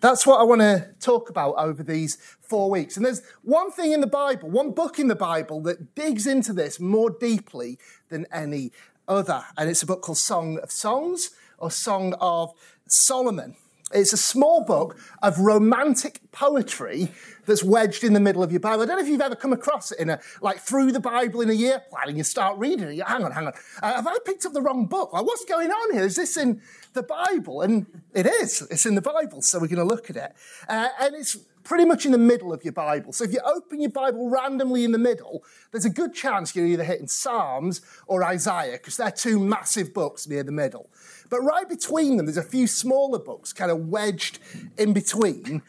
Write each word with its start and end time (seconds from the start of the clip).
That's 0.00 0.26
what 0.26 0.40
I 0.40 0.44
want 0.44 0.62
to 0.62 0.88
talk 0.98 1.28
about 1.28 1.54
over 1.56 1.82
these 1.82 2.16
four 2.40 2.70
weeks. 2.70 2.96
And 2.96 3.04
there's 3.04 3.22
one 3.42 3.70
thing 3.70 3.92
in 3.92 4.00
the 4.00 4.06
Bible, 4.06 4.50
one 4.50 4.70
book 4.70 4.98
in 4.98 5.08
the 5.08 5.14
Bible 5.14 5.60
that 5.62 5.94
digs 5.94 6.26
into 6.26 6.54
this 6.54 6.80
more 6.80 7.10
deeply 7.10 7.78
than 8.08 8.26
any 8.32 8.72
other. 9.06 9.44
And 9.58 9.68
it's 9.68 9.82
a 9.82 9.86
book 9.86 10.00
called 10.02 10.18
Song 10.18 10.58
of 10.58 10.70
Songs 10.70 11.30
or 11.58 11.70
Song 11.70 12.14
of 12.18 12.52
Solomon. 12.88 13.56
It's 13.92 14.12
a 14.12 14.16
small 14.16 14.64
book 14.64 14.96
of 15.22 15.38
romantic 15.38 16.20
poetry 16.32 17.12
that's 17.46 17.64
wedged 17.64 18.04
in 18.04 18.12
the 18.12 18.20
middle 18.20 18.42
of 18.42 18.52
your 18.52 18.60
Bible. 18.60 18.82
I 18.82 18.86
don't 18.86 18.96
know 18.96 19.02
if 19.02 19.08
you've 19.08 19.20
ever 19.20 19.34
come 19.34 19.52
across 19.52 19.90
it 19.90 19.98
in 19.98 20.10
a, 20.10 20.20
like 20.40 20.58
through 20.60 20.92
the 20.92 21.00
Bible 21.00 21.40
in 21.40 21.50
a 21.50 21.54
year 21.54 21.82
plan 21.90 22.08
and 22.08 22.16
you 22.16 22.22
start 22.22 22.58
reading 22.58 22.88
it. 22.88 22.94
You, 22.94 23.04
hang 23.04 23.24
on, 23.24 23.32
hang 23.32 23.48
on. 23.48 23.52
Uh, 23.82 23.94
have 23.94 24.06
I 24.06 24.16
picked 24.24 24.46
up 24.46 24.52
the 24.52 24.62
wrong 24.62 24.86
book? 24.86 25.12
Like, 25.12 25.24
what's 25.24 25.44
going 25.44 25.70
on 25.70 25.92
here? 25.92 26.04
Is 26.04 26.16
this 26.16 26.36
in 26.36 26.62
the 26.92 27.02
Bible? 27.02 27.62
And 27.62 27.86
it 28.14 28.26
is. 28.26 28.62
It's 28.70 28.86
in 28.86 28.94
the 28.94 29.02
Bible. 29.02 29.42
So 29.42 29.58
we're 29.58 29.66
going 29.66 29.78
to 29.78 29.84
look 29.84 30.10
at 30.10 30.16
it. 30.16 30.32
Uh, 30.68 30.88
and 31.00 31.14
it's 31.16 31.36
pretty 31.62 31.84
much 31.84 32.06
in 32.06 32.12
the 32.12 32.18
middle 32.18 32.52
of 32.52 32.64
your 32.64 32.72
Bible. 32.72 33.12
So 33.12 33.24
if 33.24 33.32
you 33.32 33.40
open 33.44 33.80
your 33.80 33.90
Bible 33.90 34.28
randomly 34.30 34.84
in 34.84 34.92
the 34.92 34.98
middle, 34.98 35.44
there's 35.70 35.84
a 35.84 35.90
good 35.90 36.14
chance 36.14 36.54
you're 36.54 36.66
either 36.66 36.84
hitting 36.84 37.08
Psalms 37.08 37.80
or 38.06 38.24
Isaiah 38.24 38.72
because 38.72 38.96
they're 38.96 39.10
two 39.10 39.38
massive 39.38 39.92
books 39.92 40.26
near 40.26 40.42
the 40.42 40.52
middle. 40.52 40.90
But 41.28 41.42
right 41.42 41.68
between 41.68 42.16
them, 42.16 42.26
there's 42.26 42.36
a 42.36 42.42
few 42.42 42.66
smaller 42.66 43.18
books 43.18 43.52
kind 43.52 43.70
of 43.70 43.88
wedged 43.88 44.38
in 44.76 44.92
between. 44.92 45.62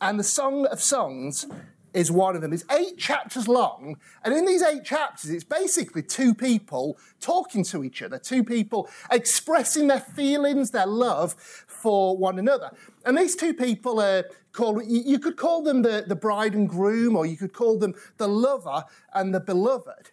And 0.00 0.18
the 0.18 0.24
Song 0.24 0.66
of 0.66 0.80
Songs 0.80 1.46
is 1.92 2.10
one 2.10 2.36
of 2.36 2.42
them. 2.42 2.52
It's 2.52 2.64
eight 2.70 2.98
chapters 2.98 3.48
long. 3.48 3.96
And 4.24 4.34
in 4.34 4.46
these 4.46 4.62
eight 4.62 4.84
chapters, 4.84 5.30
it's 5.30 5.44
basically 5.44 6.02
two 6.02 6.34
people 6.34 6.98
talking 7.20 7.64
to 7.64 7.84
each 7.84 8.02
other, 8.02 8.18
two 8.18 8.44
people 8.44 8.88
expressing 9.10 9.88
their 9.88 10.00
feelings, 10.00 10.70
their 10.70 10.86
love 10.86 11.34
for 11.80 12.16
one 12.16 12.38
another. 12.38 12.70
And 13.04 13.16
these 13.16 13.34
two 13.34 13.54
people 13.54 14.00
are 14.00 14.24
called, 14.52 14.82
you 14.86 15.18
could 15.18 15.36
call 15.36 15.62
them 15.62 15.82
the, 15.82 16.04
the 16.06 16.16
bride 16.16 16.54
and 16.54 16.68
groom, 16.68 17.16
or 17.16 17.26
you 17.26 17.36
could 17.36 17.52
call 17.52 17.78
them 17.78 17.94
the 18.18 18.28
lover 18.28 18.84
and 19.14 19.34
the 19.34 19.40
beloved. 19.40 20.10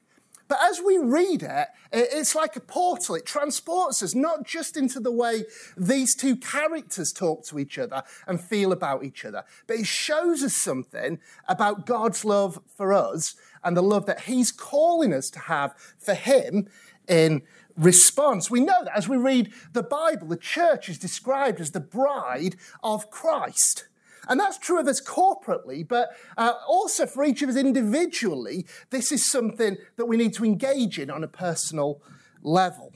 But 0.48 0.60
as 0.64 0.80
we 0.86 0.98
read 0.98 1.44
it, 1.44 1.68
it's 1.92 2.34
like 2.34 2.56
a 2.56 2.62
portal. 2.62 3.16
It 3.16 3.26
transports 3.26 4.02
us 4.02 4.16
not 4.16 4.46
just 4.46 4.78
into 4.78 5.00
the 5.00 5.12
way 5.12 5.44
these 5.76 6.16
two 6.16 6.38
characters 6.38 7.12
talk 7.12 7.46
to 7.48 7.60
each 7.60 7.78
other 7.78 8.04
and 8.28 8.40
feel 8.40 8.72
about 8.72 9.04
each 9.04 9.26
other, 9.26 9.44
but 9.68 9.78
it 9.78 9.88
shows 9.88 10.44
us 10.44 10.54
something 10.54 11.20
about 11.50 11.86
God's 11.86 12.24
love 12.24 12.62
for 12.78 12.94
us 12.94 13.36
and 13.68 13.76
the 13.76 13.84
love 13.84 14.06
that 14.06 14.22
He's 14.22 14.52
calling 14.52 15.14
us 15.14 15.30
to 15.32 15.40
have 15.40 15.76
for 15.98 16.14
Him 16.14 16.70
in 17.08 17.42
response. 17.76 18.50
We 18.50 18.62
know 18.62 18.86
that 18.86 18.98
as 18.98 19.10
we 19.10 19.18
read 19.18 19.52
the 19.74 19.84
Bible, 19.84 20.28
the 20.28 20.38
church 20.38 20.88
is 20.88 20.98
described 20.98 21.60
as 21.60 21.72
the 21.72 21.82
bride 21.82 22.56
of 22.82 23.12
Christ. 23.12 23.88
And 24.30 24.40
that's 24.40 24.58
true 24.58 24.80
of 24.80 24.88
us 24.88 25.02
corporately, 25.02 25.88
but 25.88 26.10
uh, 26.38 26.54
also 26.68 27.06
for 27.06 27.24
each 27.24 27.42
of 27.42 27.50
us 27.50 27.56
individually, 27.58 28.66
this 28.90 29.12
is 29.12 29.30
something 29.30 29.78
that 29.98 30.06
we 30.06 30.18
need 30.18 30.34
to 30.36 30.46
engage 30.46 30.98
in 30.98 31.10
on 31.10 31.24
a 31.24 31.28
personal 31.28 32.02
level. 32.42 32.94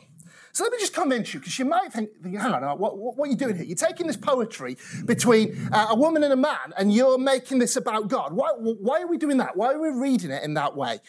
So 0.53 0.63
let 0.63 0.71
me 0.71 0.79
just 0.79 0.93
convince 0.93 1.33
you, 1.33 1.39
because 1.39 1.57
you 1.57 1.65
might 1.65 1.93
think, 1.93 2.09
hang 2.23 2.53
on, 2.53 2.77
what, 2.77 2.97
what, 2.97 3.27
are 3.27 3.31
you 3.31 3.37
doing 3.37 3.55
here? 3.55 3.65
You're 3.65 3.75
taking 3.75 4.07
this 4.07 4.17
poetry 4.17 4.77
between 5.05 5.69
uh, 5.71 5.87
a 5.91 5.95
woman 5.95 6.23
and 6.23 6.33
a 6.33 6.37
man, 6.37 6.73
and 6.77 6.93
you're 6.93 7.17
making 7.17 7.59
this 7.59 7.75
about 7.75 8.07
God. 8.07 8.33
Why, 8.33 8.49
why 8.57 9.01
are 9.01 9.07
we 9.07 9.17
doing 9.17 9.37
that? 9.37 9.55
Why 9.55 9.73
are 9.73 9.79
we 9.79 9.89
reading 9.89 10.31
it 10.31 10.43
in 10.43 10.53
that 10.55 10.75
way? 10.75 10.99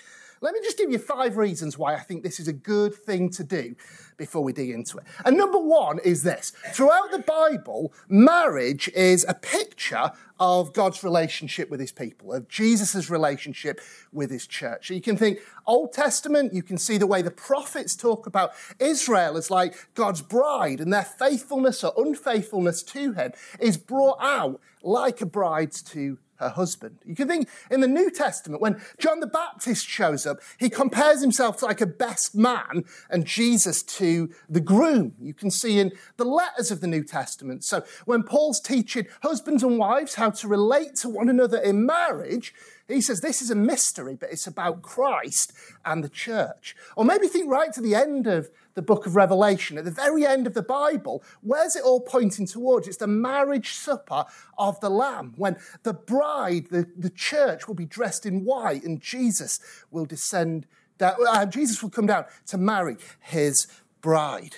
Let 0.43 0.55
me 0.55 0.61
just 0.61 0.77
give 0.77 0.91
you 0.91 0.99
five 0.99 1.37
reasons 1.37 1.79
why 1.79 1.95
I 1.95 2.01
think 2.01 2.25
this 2.25 2.41
is 2.41 2.49
a 2.49 2.53
good 2.53 2.95
thing 2.95 3.31
to 3.31 3.45
do 3.45 3.77
before 4.17 4.43
we 4.43 4.53
dig 4.53 4.71
into 4.71 4.99
it. 4.99 5.05
And 5.25 5.37
number 5.37 5.59
one 5.59 6.01
is 6.01 6.25
this 6.25 6.51
throughout 6.73 7.13
the 7.13 7.21
Bible, 7.21 7.93
marriage 8.09 8.89
is 8.89 9.25
a 9.29 9.35
picture 9.35 10.11
of 10.41 10.73
God's 10.73 11.05
relationship 11.05 11.71
with 11.71 11.79
his 11.79 11.93
people, 11.93 12.33
of 12.33 12.49
Jesus' 12.49 13.09
relationship 13.09 13.81
with 14.13 14.33
his 14.33 14.49
church. 14.49 14.89
So 14.89 14.95
you 14.95 15.01
can 15.01 15.17
think 15.17 15.39
Old 15.65 15.93
Testament, 15.93 16.53
you 16.53 16.65
can 16.65 16.77
see 16.77 16.99
the 16.99 17.07
way 17.07 17.23
the 17.23 17.31
prophets 17.31 17.95
talk 17.95 18.27
about 18.27 18.51
Israel 18.81 19.37
as 19.37 19.49
like 19.49 19.77
God's 19.95 20.23
bride, 20.23 20.81
and 20.81 20.93
their 20.93 21.05
faithfulness 21.05 21.85
or 21.85 21.93
unfaithfulness 21.97 22.83
to 22.83 23.13
him 23.13 23.31
is 23.61 23.77
brought 23.77 24.19
out 24.21 24.61
like 24.83 25.21
a 25.21 25.27
bride's 25.27 25.83
to 25.83 26.19
her 26.37 26.49
husband. 26.49 26.99
You 27.05 27.15
can 27.15 27.29
think 27.29 27.49
in 27.71 27.81
the 27.81 27.89
New 27.89 28.11
Testament, 28.11 28.61
when 28.61 28.81
John 28.99 29.21
the 29.21 29.27
Baptist 29.27 29.87
shows 29.87 30.27
up, 30.27 30.39
he 30.59 30.69
compares 30.69 31.21
himself 31.21 31.59
to 31.59 31.67
like 31.67 31.81
a 31.81 31.87
best 31.87 32.35
man 32.35 32.85
and 33.09 33.25
Jesus 33.27 33.83
to 33.83 34.31
the 34.49 34.61
groom. 34.61 35.15
You 35.21 35.35
can 35.35 35.51
see 35.51 35.79
in 35.79 35.93
the 36.17 36.25
letters 36.25 36.71
of 36.71 36.81
the 36.81 36.87
New 36.87 37.05
Testament. 37.05 37.65
So 37.65 37.85
when 38.05 38.23
Paul's 38.23 38.61
teaching 38.61 39.07
husbands 39.23 39.63
and 39.63 39.79
wives 39.79 40.15
how 40.15 40.31
to 40.31 40.49
relate 40.49 40.97
to 40.97 41.09
one 41.09 41.29
another 41.29 41.59
in 41.59 41.87
marriage, 41.87 42.55
he 42.89 43.01
says 43.01 43.21
this 43.21 43.41
is 43.41 43.51
a 43.51 43.55
mystery, 43.55 44.17
but 44.19 44.31
it's 44.31 44.47
about 44.47 44.83
Christ 44.83 45.53
and 45.85 46.03
the 46.03 46.09
church. 46.09 46.77
Or 46.97 47.05
maybe 47.05 47.29
think 47.29 47.51
right 47.51 47.73
to 47.73 47.81
the 47.81 47.95
end 47.95 48.27
of 48.27 48.51
the 48.75 48.83
book 48.83 49.07
of 49.07 49.17
Revelation, 49.17 49.79
at 49.79 49.85
the 49.85 49.91
very 49.91 50.27
end 50.27 50.47
of 50.47 50.55
the 50.55 50.63
Bible, 50.63 51.23
where's 51.43 51.77
it 51.77 51.85
all 51.85 52.01
pointing 52.01 52.47
towards? 52.47 52.89
It's 52.89 52.97
the 52.97 53.07
marriage 53.07 53.75
supper 53.75 54.25
of 54.59 54.81
the 54.81 54.91
Lamb, 54.91 55.35
when 55.37 55.57
the 55.83 55.95
bride, 55.95 56.67
the, 56.71 56.89
the 56.97 57.11
church, 57.11 57.69
will 57.69 57.75
be 57.75 57.85
dressed 57.85 58.27
in 58.27 58.45
white 58.45 58.85
and 58.85 59.01
Jesus 59.01 59.61
will 59.91 60.07
descend 60.07 60.67
down, 60.99 61.15
uh, 61.29 61.47
Jesus 61.47 61.83
will 61.83 61.91
come 61.91 62.07
down 62.07 62.25
to 62.47 62.59
marry 62.59 62.97
his 63.21 63.67
bride. 64.01 64.55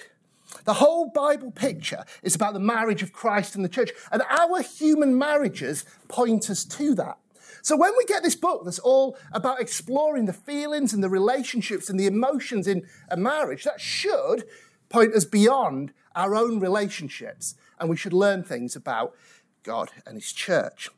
The 0.65 0.75
whole 0.75 1.07
Bible 1.07 1.51
picture 1.51 2.05
is 2.23 2.35
about 2.35 2.55
the 2.55 2.61
marriage 2.61 3.03
of 3.03 3.13
Christ 3.13 3.55
and 3.55 3.65
the 3.65 3.69
church, 3.69 3.91
and 4.13 4.23
our 4.23 4.63
human 4.63 5.19
marriages 5.19 5.85
point 6.09 6.49
us 6.49 6.65
to 6.65 6.95
that. 6.95 7.19
So 7.65 7.79
when 7.79 7.93
we 7.97 8.05
get 8.05 8.23
this 8.23 8.37
book 8.37 8.61
that's 8.67 8.79
all 8.79 9.17
about 9.33 9.59
exploring 9.59 10.27
the 10.27 10.35
feelings 10.35 10.93
and 10.93 11.03
the 11.03 11.09
relationships 11.09 11.89
and 11.89 11.99
the 11.99 12.07
emotions 12.07 12.69
in 12.69 12.87
a 13.09 13.17
marriage, 13.17 13.65
that 13.65 13.81
should 13.81 14.45
point 14.91 15.15
us 15.15 15.25
beyond 15.25 15.95
our 16.15 16.35
own 16.35 16.61
relationships 16.61 17.55
and 17.81 17.89
we 17.89 17.97
should 17.97 18.13
learn 18.13 18.45
things 18.45 18.77
about 18.77 19.15
God 19.63 19.89
and 20.05 20.17
his 20.17 20.31
church. 20.31 20.91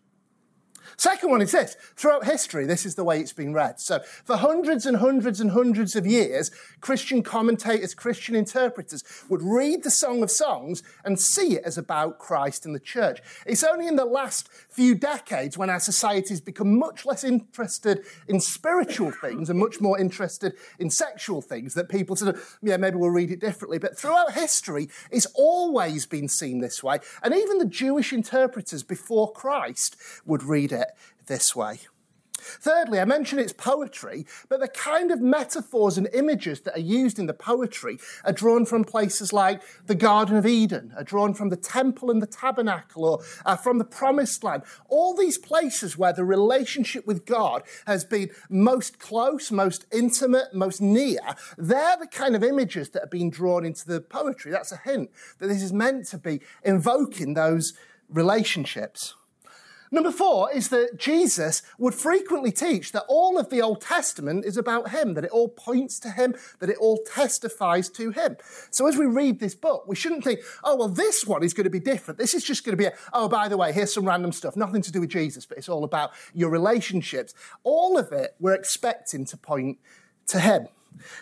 Second 0.97 1.31
one 1.31 1.43
is 1.43 1.53
this. 1.53 1.77
Throughout 1.97 2.25
history, 2.25 2.67
this 2.67 2.87
is 2.87 2.95
the 2.95 3.05
way 3.05 3.21
it's 3.21 3.33
been 3.33 3.55
read. 3.55 3.81
So 3.81 4.01
for 4.25 4.37
hundreds 4.37 4.87
and 4.87 4.99
hundreds 4.99 5.41
and 5.41 5.51
hundreds 5.51 5.97
of 5.97 6.07
years, 6.07 6.51
Christian 6.81 7.23
commentators, 7.23 7.95
Christian 7.95 8.35
interpreters 8.35 9.05
would 9.29 9.43
read 9.43 9.83
the 9.83 9.91
Song 9.91 10.23
of 10.23 10.31
Songs 10.31 10.83
and 11.05 11.19
see 11.19 11.57
it 11.57 11.63
as 11.65 11.79
about 11.79 12.19
Christ 12.19 12.67
and 12.67 12.75
the 12.75 12.81
church. 12.81 13.21
It's 13.47 13.65
only 13.65 13.87
in 13.87 13.97
the 13.97 14.05
last 14.05 14.49
few 14.69 14.95
decades 14.95 15.57
when 15.57 15.71
our 15.71 15.81
society 15.81 16.31
has 16.31 16.41
become 16.41 16.79
much 16.79 17.07
less 17.07 17.25
interested 17.25 18.05
in 18.29 18.41
spiritual 18.41 19.11
things 19.11 19.51
and 19.51 19.59
much 19.59 19.81
more 19.81 19.99
interested 19.99 20.55
in 20.79 20.91
sexual 20.91 21.43
things 21.43 21.75
that 21.75 21.89
people 21.89 22.17
sort 22.17 22.35
of, 22.35 22.59
yeah, 22.63 22.77
maybe 22.77 22.97
we'll 22.97 23.11
read 23.11 23.31
it 23.31 23.41
differently. 23.41 23.79
But 23.79 23.99
throughout 23.99 24.33
history, 24.33 24.89
it's 25.11 25.27
always 25.35 26.07
been 26.07 26.29
seen 26.29 26.61
this 26.61 26.83
way. 26.83 26.99
And 27.23 27.35
even 27.35 27.59
the 27.59 27.67
Jewish 27.67 28.13
interpreters 28.13 28.83
before 28.83 29.33
Christ 29.33 29.97
would 30.25 30.43
read 30.43 30.73
it 30.73 30.76
this 31.27 31.55
way. 31.55 31.81
Thirdly, 32.47 33.01
I 33.01 33.05
mentioned 33.05 33.41
it's 33.41 33.53
poetry, 33.53 34.27
but 34.49 34.61
the 34.61 34.69
kind 34.69 35.11
of 35.11 35.21
metaphors 35.21 35.99
and 35.99 36.09
images 36.13 36.61
that 36.61 36.77
are 36.77 36.81
used 36.81 37.19
in 37.19 37.27
the 37.27 37.35
poetry 37.35 37.99
are 38.25 38.33
drawn 38.33 38.65
from 38.67 38.85
places 38.85 39.33
like 39.33 39.63
the 39.87 39.95
Garden 39.95 40.37
of 40.37 40.47
Eden, 40.47 40.93
are 40.97 41.05
drawn 41.05 41.35
from 41.35 41.49
the 41.49 41.57
temple 41.57 42.11
and 42.11 42.23
the 42.23 42.27
tabernacle, 42.27 43.05
or 43.05 43.21
uh, 43.45 43.57
from 43.57 43.79
the 43.79 43.85
promised 43.85 44.45
land. 44.45 44.63
All 44.89 45.15
these 45.15 45.39
places 45.39 45.99
where 45.99 46.13
the 46.13 46.25
relationship 46.25 47.07
with 47.07 47.27
God 47.27 47.63
has 47.87 48.05
been 48.05 48.31
most 48.49 48.99
close, 48.99 49.51
most 49.51 49.87
intimate, 49.93 50.55
most 50.55 50.81
near, 50.81 51.21
they're 51.57 51.97
the 51.99 52.07
kind 52.07 52.37
of 52.37 52.45
images 52.45 52.91
that 52.91 53.05
are 53.05 53.09
being 53.09 53.31
drawn 53.31 53.65
into 53.65 53.87
the 53.87 54.01
poetry. 54.01 54.53
That's 54.53 54.73
a 54.73 54.77
hint 54.77 55.11
that 55.39 55.49
this 55.49 55.63
is 55.63 55.73
meant 55.73 56.07
to 56.09 56.19
be 56.19 56.41
invoking 56.63 57.35
those 57.35 57.73
relationships. 58.09 59.15
Number 59.97 60.13
four 60.13 60.53
is 60.53 60.69
that 60.69 60.99
Jesus 60.99 61.63
would 61.79 61.95
frequently 61.95 62.53
teach 62.53 62.93
that 62.93 63.07
all 63.09 63.39
of 63.39 63.49
the 63.49 63.63
Old 63.63 63.81
Testament 63.81 64.45
is 64.45 64.59
about 64.59 64.91
him, 64.91 65.15
that 65.15 65.25
it 65.25 65.31
all 65.31 65.49
points 65.49 65.99
to 66.01 66.11
him, 66.11 66.35
that 66.59 66.69
it 66.69 66.77
all 66.77 66.99
testifies 66.99 67.89
to 67.89 68.11
him. 68.11 68.37
So 68.71 68.87
as 68.87 68.99
we 68.99 69.07
read 69.07 69.41
this 69.41 69.55
book, 69.55 69.85
we 69.87 69.97
shouldn't 69.97 70.23
think, 70.23 70.41
oh, 70.63 70.77
well, 70.77 70.89
this 70.89 71.25
one 71.25 71.43
is 71.43 71.55
going 71.55 71.65
to 71.65 71.71
be 71.71 71.81
different. 71.81 72.19
This 72.19 72.35
is 72.35 72.45
just 72.45 72.63
going 72.63 72.75
to 72.75 72.77
be, 72.77 72.85
a, 72.85 72.93
oh, 73.15 73.27
by 73.27 73.49
the 73.49 73.57
way, 73.57 73.73
here's 73.73 73.95
some 73.95 74.07
random 74.07 74.33
stuff, 74.33 74.55
nothing 74.55 74.83
to 74.83 74.93
do 74.93 75.01
with 75.01 75.09
Jesus, 75.09 75.47
but 75.47 75.57
it's 75.57 75.71
all 75.71 75.83
about 75.83 76.11
your 76.35 76.51
relationships. 76.51 77.33
All 77.65 77.97
of 77.97 78.13
it 78.13 78.35
we're 78.39 78.53
expecting 78.53 79.25
to 79.25 79.39
point 79.39 79.79
to 80.27 80.41
him. 80.41 80.69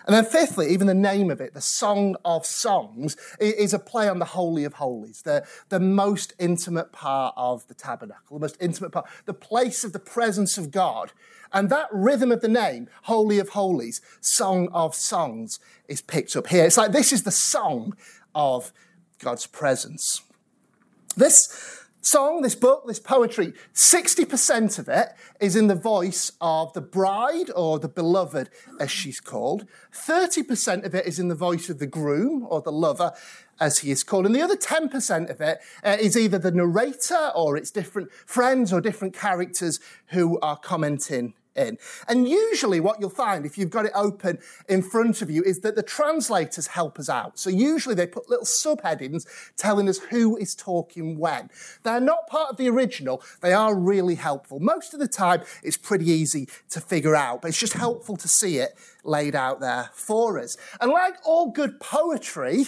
And 0.06 0.14
then, 0.14 0.24
fifthly, 0.24 0.70
even 0.70 0.86
the 0.86 0.94
name 0.94 1.30
of 1.30 1.40
it, 1.40 1.54
the 1.54 1.60
Song 1.60 2.16
of 2.24 2.46
Songs, 2.46 3.16
is 3.40 3.74
a 3.74 3.78
play 3.78 4.08
on 4.08 4.18
the 4.18 4.24
Holy 4.24 4.64
of 4.64 4.74
Holies, 4.74 5.22
the, 5.22 5.46
the 5.68 5.80
most 5.80 6.32
intimate 6.38 6.92
part 6.92 7.34
of 7.36 7.66
the 7.68 7.74
tabernacle, 7.74 8.38
the 8.38 8.44
most 8.44 8.56
intimate 8.60 8.90
part, 8.90 9.06
the 9.26 9.34
place 9.34 9.84
of 9.84 9.92
the 9.92 9.98
presence 9.98 10.58
of 10.58 10.70
God. 10.70 11.12
And 11.52 11.70
that 11.70 11.88
rhythm 11.92 12.32
of 12.32 12.40
the 12.40 12.48
name, 12.48 12.88
Holy 13.04 13.38
of 13.38 13.50
Holies, 13.50 14.00
Song 14.20 14.68
of 14.72 14.94
Songs, 14.94 15.60
is 15.88 16.02
picked 16.02 16.34
up 16.34 16.48
here. 16.48 16.64
It's 16.64 16.76
like 16.76 16.92
this 16.92 17.12
is 17.12 17.22
the 17.22 17.30
song 17.30 17.96
of 18.34 18.72
God's 19.20 19.46
presence. 19.46 20.22
This 21.16 21.83
song, 22.04 22.42
this 22.42 22.54
book, 22.54 22.86
this 22.86 23.00
poetry, 23.00 23.52
60% 23.72 24.78
of 24.78 24.88
it 24.88 25.08
is 25.40 25.56
in 25.56 25.68
the 25.68 25.74
voice 25.74 26.32
of 26.40 26.72
the 26.72 26.80
bride 26.80 27.50
or 27.54 27.78
the 27.78 27.88
beloved, 27.88 28.50
as 28.78 28.90
she's 28.90 29.20
called. 29.20 29.66
30% 29.92 30.84
of 30.84 30.94
it 30.94 31.06
is 31.06 31.18
in 31.18 31.28
the 31.28 31.34
voice 31.34 31.68
of 31.68 31.78
the 31.78 31.86
groom 31.86 32.46
or 32.48 32.60
the 32.60 32.72
lover, 32.72 33.12
as 33.60 33.78
he 33.78 33.90
is 33.90 34.02
called. 34.02 34.26
And 34.26 34.34
the 34.34 34.42
other 34.42 34.56
10% 34.56 35.30
of 35.30 35.40
it 35.40 35.58
uh, 35.82 35.96
is 35.98 36.16
either 36.16 36.38
the 36.38 36.50
narrator 36.50 37.32
or 37.34 37.56
it's 37.56 37.70
different 37.70 38.12
friends 38.12 38.72
or 38.72 38.80
different 38.80 39.14
characters 39.14 39.80
who 40.08 40.38
are 40.40 40.56
commenting 40.56 41.34
in. 41.56 41.78
And 42.08 42.28
usually 42.28 42.80
what 42.80 43.00
you'll 43.00 43.10
find 43.10 43.46
if 43.46 43.56
you've 43.56 43.70
got 43.70 43.86
it 43.86 43.92
open 43.94 44.38
in 44.68 44.82
front 44.82 45.22
of 45.22 45.30
you 45.30 45.42
is 45.42 45.60
that 45.60 45.76
the 45.76 45.82
translators 45.82 46.68
help 46.68 46.98
us 46.98 47.08
out. 47.08 47.38
So 47.38 47.50
usually 47.50 47.94
they 47.94 48.06
put 48.06 48.28
little 48.28 48.46
subheadings 48.46 49.26
telling 49.56 49.88
us 49.88 49.98
who 49.98 50.36
is 50.36 50.54
talking 50.54 51.18
when. 51.18 51.50
They're 51.82 52.00
not 52.00 52.26
part 52.26 52.50
of 52.50 52.56
the 52.56 52.68
original. 52.68 53.22
They 53.40 53.52
are 53.52 53.74
really 53.74 54.16
helpful. 54.16 54.60
Most 54.60 54.94
of 54.94 55.00
the 55.00 55.08
time 55.08 55.42
it's 55.62 55.76
pretty 55.76 56.10
easy 56.10 56.48
to 56.70 56.80
figure 56.80 57.14
out, 57.14 57.42
but 57.42 57.48
it's 57.48 57.60
just 57.60 57.74
helpful 57.74 58.16
to 58.16 58.28
see 58.28 58.58
it 58.58 58.74
laid 59.04 59.34
out 59.34 59.60
there 59.60 59.90
for 59.92 60.38
us. 60.38 60.56
And 60.80 60.90
like 60.90 61.14
all 61.24 61.50
good 61.50 61.80
poetry, 61.80 62.64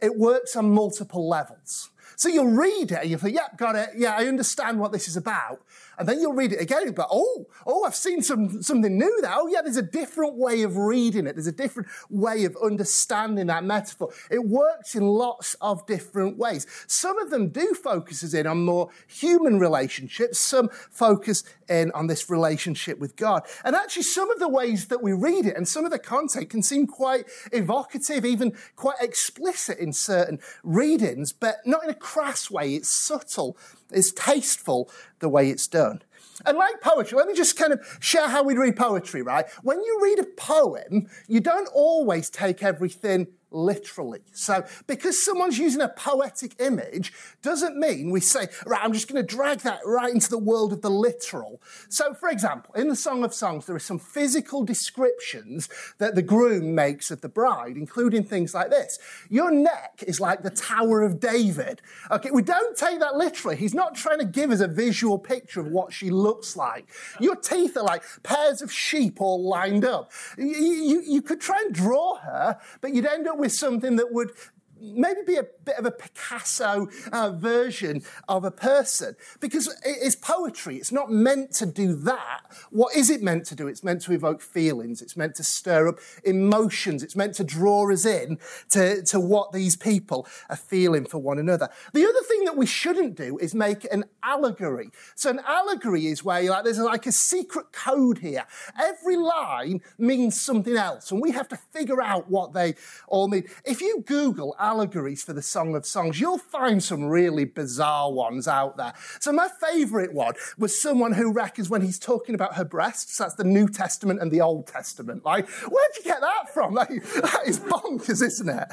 it 0.00 0.16
works 0.16 0.56
on 0.56 0.70
multiple 0.70 1.28
levels. 1.28 1.90
So 2.16 2.28
you'll 2.28 2.46
read 2.46 2.90
it 2.90 2.98
and 3.02 3.10
you'll 3.10 3.20
think, 3.20 3.36
yep, 3.36 3.56
got 3.56 3.76
it. 3.76 3.90
Yeah, 3.96 4.16
I 4.16 4.26
understand 4.26 4.80
what 4.80 4.90
this 4.90 5.06
is 5.06 5.16
about. 5.16 5.60
And 5.98 6.08
then 6.08 6.20
you'll 6.20 6.34
read 6.34 6.52
it 6.52 6.60
again, 6.60 6.92
but 6.92 7.08
oh, 7.10 7.46
oh, 7.66 7.84
I've 7.84 7.94
seen 7.94 8.22
some, 8.22 8.62
something 8.62 8.96
new 8.96 9.20
there. 9.20 9.32
Oh, 9.34 9.48
yeah, 9.48 9.62
there's 9.62 9.76
a 9.76 9.82
different 9.82 10.34
way 10.34 10.62
of 10.62 10.76
reading 10.76 11.26
it. 11.26 11.34
There's 11.34 11.46
a 11.46 11.52
different 11.52 11.88
way 12.08 12.44
of 12.44 12.56
understanding 12.62 13.46
that 13.48 13.64
metaphor. 13.64 14.10
It 14.30 14.44
works 14.44 14.94
in 14.94 15.06
lots 15.06 15.54
of 15.60 15.86
different 15.86 16.38
ways. 16.38 16.66
Some 16.86 17.18
of 17.18 17.30
them 17.30 17.48
do 17.48 17.74
focus 17.74 18.22
us 18.22 18.34
in 18.34 18.46
on 18.46 18.64
more 18.64 18.90
human 19.06 19.58
relationships. 19.58 20.38
Some 20.38 20.68
focus 20.90 21.42
in 21.68 21.90
on 21.92 22.06
this 22.06 22.30
relationship 22.30 22.98
with 22.98 23.16
God. 23.16 23.42
And 23.64 23.74
actually, 23.74 24.04
some 24.04 24.30
of 24.30 24.38
the 24.38 24.48
ways 24.48 24.86
that 24.86 25.02
we 25.02 25.12
read 25.12 25.46
it 25.46 25.56
and 25.56 25.66
some 25.66 25.84
of 25.84 25.90
the 25.90 25.98
content 25.98 26.50
can 26.50 26.62
seem 26.62 26.86
quite 26.86 27.26
evocative, 27.52 28.24
even 28.24 28.56
quite 28.76 28.96
explicit 29.00 29.78
in 29.78 29.92
certain 29.92 30.38
readings, 30.62 31.32
but 31.32 31.56
not 31.66 31.84
in 31.84 31.90
a 31.90 31.94
crass 31.94 32.50
way. 32.50 32.74
It's 32.74 32.90
subtle 32.90 33.56
it's 33.90 34.12
tasteful 34.12 34.90
the 35.20 35.28
way 35.28 35.50
it's 35.50 35.66
done. 35.66 36.02
And 36.46 36.56
like 36.56 36.80
poetry, 36.80 37.18
let 37.18 37.26
me 37.26 37.34
just 37.34 37.56
kind 37.56 37.72
of 37.72 37.98
share 38.00 38.28
how 38.28 38.42
we 38.42 38.56
read 38.56 38.76
poetry, 38.76 39.22
right? 39.22 39.46
When 39.62 39.82
you 39.82 39.98
read 40.02 40.18
a 40.20 40.24
poem, 40.24 41.08
you 41.26 41.40
don't 41.40 41.68
always 41.74 42.30
take 42.30 42.62
everything 42.62 43.26
literally. 43.50 44.20
So, 44.32 44.64
because 44.86 45.24
someone's 45.24 45.58
using 45.58 45.80
a 45.80 45.88
poetic 45.88 46.54
image 46.60 47.12
doesn't 47.42 47.76
mean 47.76 48.10
we 48.10 48.20
say, 48.20 48.48
right, 48.66 48.80
I'm 48.82 48.92
just 48.92 49.08
going 49.08 49.24
to 49.24 49.36
drag 49.36 49.60
that 49.60 49.80
right 49.84 50.12
into 50.12 50.30
the 50.30 50.38
world 50.38 50.72
of 50.72 50.82
the 50.82 50.90
literal. 50.90 51.60
So, 51.88 52.14
for 52.14 52.28
example, 52.28 52.74
in 52.74 52.88
the 52.88 52.96
Song 52.96 53.24
of 53.24 53.32
Songs, 53.32 53.66
there 53.66 53.76
are 53.76 53.80
some 53.80 53.98
physical 53.98 54.64
descriptions 54.64 55.68
that 55.98 56.14
the 56.14 56.22
groom 56.22 56.74
makes 56.74 57.10
of 57.10 57.20
the 57.20 57.28
bride, 57.28 57.76
including 57.76 58.24
things 58.24 58.54
like 58.54 58.70
this. 58.70 58.98
Your 59.28 59.50
neck 59.50 60.04
is 60.06 60.20
like 60.20 60.42
the 60.42 60.50
Tower 60.50 61.02
of 61.02 61.20
David. 61.20 61.80
Okay, 62.10 62.30
we 62.30 62.42
don't 62.42 62.76
take 62.76 63.00
that 63.00 63.16
literally. 63.16 63.56
He's 63.56 63.74
not 63.74 63.94
trying 63.94 64.18
to 64.18 64.24
give 64.24 64.50
us 64.50 64.60
a 64.60 64.68
visual 64.68 65.18
picture 65.18 65.60
of 65.60 65.68
what 65.68 65.92
she 65.92 66.10
looks 66.10 66.56
like. 66.56 66.88
Your 67.20 67.36
teeth 67.36 67.76
are 67.76 67.84
like 67.84 68.02
pairs 68.22 68.62
of 68.62 68.72
sheep 68.72 69.20
all 69.20 69.48
lined 69.48 69.84
up. 69.84 70.12
You, 70.36 70.46
you, 70.46 71.02
you 71.06 71.22
could 71.22 71.40
try 71.40 71.60
and 71.64 71.74
draw 71.74 72.16
her, 72.16 72.58
but 72.80 72.94
you'd 72.94 73.06
end 73.06 73.26
up 73.26 73.37
with 73.38 73.52
something 73.52 73.96
that 73.96 74.12
would 74.12 74.32
maybe 74.80 75.20
be 75.26 75.36
a 75.36 75.44
bit 75.68 75.78
of 75.78 75.84
a 75.84 75.90
Picasso 75.90 76.88
uh, 77.12 77.30
version 77.30 78.02
of 78.26 78.42
a 78.44 78.50
person 78.50 79.14
because 79.38 79.74
it's 79.84 80.16
poetry. 80.16 80.76
It's 80.76 80.90
not 80.90 81.10
meant 81.10 81.52
to 81.56 81.66
do 81.66 81.94
that. 81.94 82.40
What 82.70 82.96
is 82.96 83.10
it 83.10 83.22
meant 83.22 83.44
to 83.46 83.54
do? 83.54 83.68
It's 83.68 83.84
meant 83.84 84.00
to 84.02 84.12
evoke 84.12 84.40
feelings. 84.40 85.02
It's 85.02 85.16
meant 85.16 85.34
to 85.34 85.44
stir 85.44 85.88
up 85.88 85.98
emotions. 86.24 87.02
It's 87.02 87.14
meant 87.14 87.34
to 87.34 87.44
draw 87.44 87.92
us 87.92 88.06
in 88.06 88.38
to, 88.70 89.02
to 89.02 89.20
what 89.20 89.52
these 89.52 89.76
people 89.76 90.26
are 90.48 90.56
feeling 90.56 91.04
for 91.04 91.18
one 91.18 91.38
another. 91.38 91.68
The 91.92 92.06
other 92.06 92.22
thing 92.22 92.44
that 92.44 92.56
we 92.56 92.64
shouldn't 92.64 93.14
do 93.14 93.36
is 93.38 93.54
make 93.54 93.86
an 93.92 94.04
allegory. 94.22 94.90
So 95.16 95.28
an 95.28 95.40
allegory 95.46 96.06
is 96.06 96.24
where 96.24 96.42
like, 96.44 96.64
there's 96.64 96.78
like 96.78 97.06
a 97.06 97.12
secret 97.12 97.72
code 97.72 98.18
here. 98.18 98.46
Every 98.80 99.16
line 99.16 99.82
means 99.98 100.40
something 100.40 100.76
else 100.76 101.10
and 101.10 101.20
we 101.20 101.32
have 101.32 101.48
to 101.48 101.58
figure 101.74 102.00
out 102.00 102.30
what 102.30 102.54
they 102.54 102.74
all 103.06 103.28
mean. 103.28 103.44
If 103.66 103.82
you 103.82 104.02
Google 104.06 104.56
allegories 104.58 105.22
for 105.22 105.34
the 105.34 105.42
Song 105.58 105.74
of 105.74 105.84
Songs, 105.84 106.20
you'll 106.20 106.38
find 106.38 106.80
some 106.80 107.06
really 107.06 107.44
bizarre 107.44 108.12
ones 108.12 108.46
out 108.46 108.76
there. 108.76 108.92
So 109.18 109.32
my 109.32 109.48
favorite 109.60 110.12
one 110.12 110.34
was 110.56 110.80
someone 110.80 111.14
who 111.14 111.32
reckons 111.32 111.68
when 111.68 111.82
he's 111.82 111.98
talking 111.98 112.36
about 112.36 112.54
her 112.54 112.64
breasts, 112.64 113.16
that's 113.18 113.34
the 113.34 113.42
New 113.42 113.66
Testament 113.66 114.20
and 114.22 114.30
the 114.30 114.40
Old 114.40 114.68
Testament. 114.68 115.24
Like, 115.24 115.48
where'd 115.48 115.96
you 115.96 116.04
get 116.04 116.20
that 116.20 116.54
from? 116.54 116.74
Like, 116.78 116.90
that 116.90 117.40
is 117.44 117.58
bonkers, 117.58 118.22
isn't 118.22 118.48
it? 118.48 118.68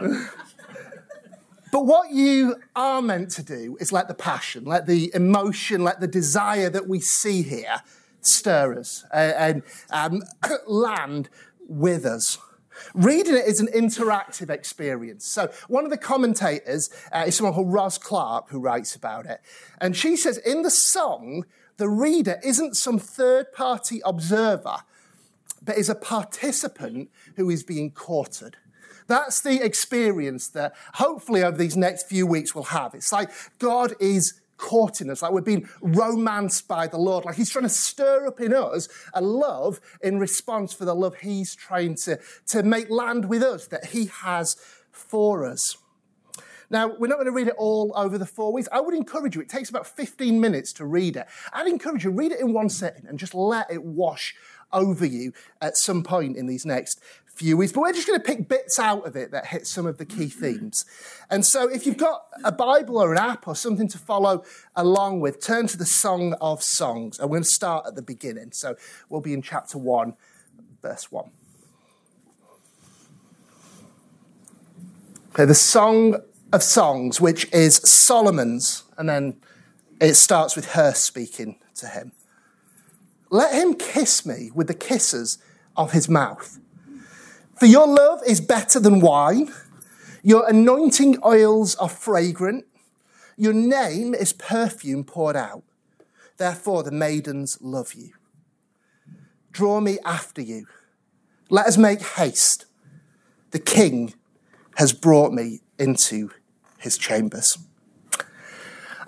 But 1.70 1.84
what 1.84 2.12
you 2.12 2.56
are 2.74 3.02
meant 3.02 3.30
to 3.32 3.42
do 3.42 3.76
is 3.78 3.92
let 3.92 4.08
the 4.08 4.14
passion, 4.14 4.64
let 4.64 4.86
the 4.86 5.10
emotion, 5.14 5.84
let 5.84 6.00
the 6.00 6.06
desire 6.06 6.70
that 6.70 6.88
we 6.88 6.98
see 6.98 7.42
here 7.42 7.82
stir 8.22 8.78
us 8.78 9.04
and, 9.12 9.62
and 9.92 10.22
um, 10.22 10.22
land 10.66 11.28
with 11.68 12.06
us. 12.06 12.38
Reading 12.94 13.34
it 13.34 13.46
is 13.46 13.60
an 13.60 13.68
interactive 13.68 14.50
experience. 14.50 15.26
So 15.26 15.50
one 15.68 15.84
of 15.84 15.90
the 15.90 15.98
commentators 15.98 16.90
uh, 17.12 17.24
is 17.26 17.36
someone 17.36 17.54
called 17.54 17.72
Ros 17.72 17.98
Clarke 17.98 18.50
who 18.50 18.60
writes 18.60 18.94
about 18.94 19.26
it. 19.26 19.40
And 19.80 19.96
she 19.96 20.16
says 20.16 20.38
in 20.38 20.62
the 20.62 20.70
song, 20.70 21.44
the 21.76 21.88
reader 21.88 22.38
isn't 22.44 22.76
some 22.76 22.98
third 22.98 23.52
party 23.52 24.00
observer, 24.04 24.78
but 25.62 25.78
is 25.78 25.88
a 25.88 25.94
participant 25.94 27.10
who 27.36 27.50
is 27.50 27.62
being 27.62 27.90
courted. 27.90 28.56
That's 29.06 29.40
the 29.40 29.64
experience 29.64 30.48
that 30.50 30.74
hopefully 30.94 31.42
over 31.42 31.56
these 31.56 31.76
next 31.76 32.08
few 32.08 32.26
weeks 32.26 32.54
we'll 32.54 32.64
have. 32.64 32.94
It's 32.94 33.12
like 33.12 33.30
God 33.58 33.94
is 34.00 34.40
courting 34.58 35.08
us, 35.10 35.22
like 35.22 35.32
we're 35.32 35.40
being 35.40 35.68
romanced 35.80 36.68
by 36.68 36.86
the 36.86 36.98
Lord, 36.98 37.24
like 37.24 37.36
He's 37.36 37.50
trying 37.50 37.64
to 37.64 37.70
stir 37.70 38.26
up 38.26 38.40
in 38.40 38.52
us 38.52 38.88
a 39.14 39.22
love 39.22 39.80
in 40.02 40.18
response 40.18 40.74
for 40.74 40.84
the 40.84 40.94
love 40.94 41.16
He's 41.16 41.54
trying 41.54 41.94
to, 42.04 42.18
to 42.48 42.62
make 42.62 42.90
land 42.90 43.28
with 43.28 43.42
us 43.42 43.66
that 43.68 43.86
He 43.86 44.06
has 44.06 44.56
for 44.90 45.46
us. 45.46 45.78
Now, 46.70 46.88
we're 46.88 47.08
not 47.08 47.16
going 47.16 47.26
to 47.26 47.32
read 47.32 47.48
it 47.48 47.54
all 47.56 47.92
over 47.96 48.18
the 48.18 48.26
four 48.26 48.52
weeks. 48.52 48.68
I 48.70 48.80
would 48.80 48.94
encourage 48.94 49.34
you, 49.34 49.40
it 49.40 49.48
takes 49.48 49.70
about 49.70 49.86
15 49.86 50.38
minutes 50.38 50.72
to 50.74 50.84
read 50.84 51.16
it. 51.16 51.26
I'd 51.52 51.66
encourage 51.66 52.04
you, 52.04 52.10
read 52.10 52.32
it 52.32 52.40
in 52.40 52.52
one 52.52 52.68
sitting 52.68 53.06
and 53.06 53.18
just 53.18 53.34
let 53.34 53.70
it 53.70 53.82
wash 53.82 54.34
over 54.70 55.06
you 55.06 55.32
at 55.62 55.78
some 55.78 56.02
point 56.02 56.36
in 56.36 56.46
these 56.46 56.66
next 56.66 57.00
few 57.38 57.56
weeks. 57.56 57.72
But 57.72 57.82
we're 57.82 57.92
just 57.92 58.06
going 58.06 58.18
to 58.18 58.24
pick 58.24 58.48
bits 58.48 58.78
out 58.78 59.06
of 59.06 59.16
it 59.16 59.30
that 59.30 59.46
hit 59.46 59.66
some 59.66 59.86
of 59.86 59.98
the 59.98 60.04
key 60.04 60.26
mm-hmm. 60.26 60.40
themes. 60.40 60.84
And 61.30 61.46
so 61.46 61.68
if 61.68 61.86
you've 61.86 61.96
got 61.96 62.22
a 62.44 62.52
Bible 62.52 62.98
or 62.98 63.12
an 63.12 63.18
app 63.18 63.46
or 63.46 63.54
something 63.54 63.88
to 63.88 63.98
follow 63.98 64.44
along 64.74 65.20
with, 65.20 65.40
turn 65.40 65.66
to 65.68 65.76
the 65.76 65.86
Song 65.86 66.34
of 66.40 66.62
Songs. 66.62 67.18
And 67.18 67.30
we're 67.30 67.36
going 67.36 67.44
to 67.44 67.50
start 67.50 67.86
at 67.86 67.94
the 67.94 68.02
beginning. 68.02 68.50
So 68.52 68.76
we'll 69.08 69.20
be 69.20 69.32
in 69.32 69.42
chapter 69.42 69.78
1, 69.78 70.14
verse 70.82 71.10
1. 71.12 71.30
Okay, 75.30 75.44
the 75.44 75.54
Song 75.54 76.16
of 76.52 76.62
Songs, 76.62 77.20
which 77.20 77.50
is 77.52 77.76
Solomon's, 77.76 78.84
and 78.96 79.08
then 79.08 79.40
it 80.00 80.14
starts 80.14 80.56
with 80.56 80.72
her 80.72 80.92
speaking 80.92 81.58
to 81.76 81.86
him. 81.86 82.12
Let 83.30 83.54
him 83.54 83.74
kiss 83.74 84.24
me 84.24 84.50
with 84.54 84.66
the 84.66 84.74
kisses 84.74 85.38
of 85.76 85.92
his 85.92 86.08
mouth. 86.08 86.58
For 87.58 87.66
your 87.66 87.88
love 87.88 88.20
is 88.24 88.40
better 88.40 88.78
than 88.78 89.00
wine. 89.00 89.52
Your 90.22 90.48
anointing 90.48 91.18
oils 91.24 91.74
are 91.76 91.88
fragrant. 91.88 92.66
Your 93.36 93.52
name 93.52 94.14
is 94.14 94.32
perfume 94.32 95.02
poured 95.02 95.36
out. 95.36 95.64
Therefore, 96.36 96.84
the 96.84 96.92
maidens 96.92 97.58
love 97.60 97.94
you. 97.94 98.12
Draw 99.50 99.80
me 99.80 99.98
after 100.04 100.40
you. 100.40 100.66
Let 101.50 101.66
us 101.66 101.76
make 101.76 102.00
haste. 102.00 102.66
The 103.50 103.58
king 103.58 104.14
has 104.76 104.92
brought 104.92 105.32
me 105.32 105.60
into 105.78 106.30
his 106.78 106.96
chambers. 106.96 107.58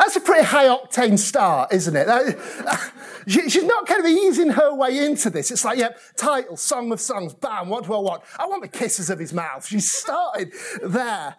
That's 0.00 0.16
a 0.16 0.20
pretty 0.20 0.46
high 0.46 0.64
octane 0.64 1.18
start, 1.18 1.74
isn't 1.74 1.94
it? 1.94 2.06
That, 2.06 2.92
she's 3.28 3.62
not 3.62 3.86
kind 3.86 4.00
of 4.00 4.06
easing 4.06 4.48
her 4.48 4.74
way 4.74 5.04
into 5.04 5.28
this. 5.28 5.50
It's 5.50 5.62
like, 5.62 5.76
yep, 5.76 5.98
title, 6.16 6.56
Song 6.56 6.90
of 6.90 7.02
Songs, 7.02 7.34
bam, 7.34 7.68
what 7.68 7.84
do 7.84 7.92
I 7.92 7.98
want? 7.98 8.22
I 8.38 8.46
want 8.46 8.62
the 8.62 8.68
kisses 8.68 9.10
of 9.10 9.18
his 9.18 9.34
mouth. 9.34 9.66
She 9.66 9.78
started 9.78 10.54
there, 10.82 11.36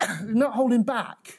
not 0.24 0.52
holding 0.52 0.82
back. 0.82 1.38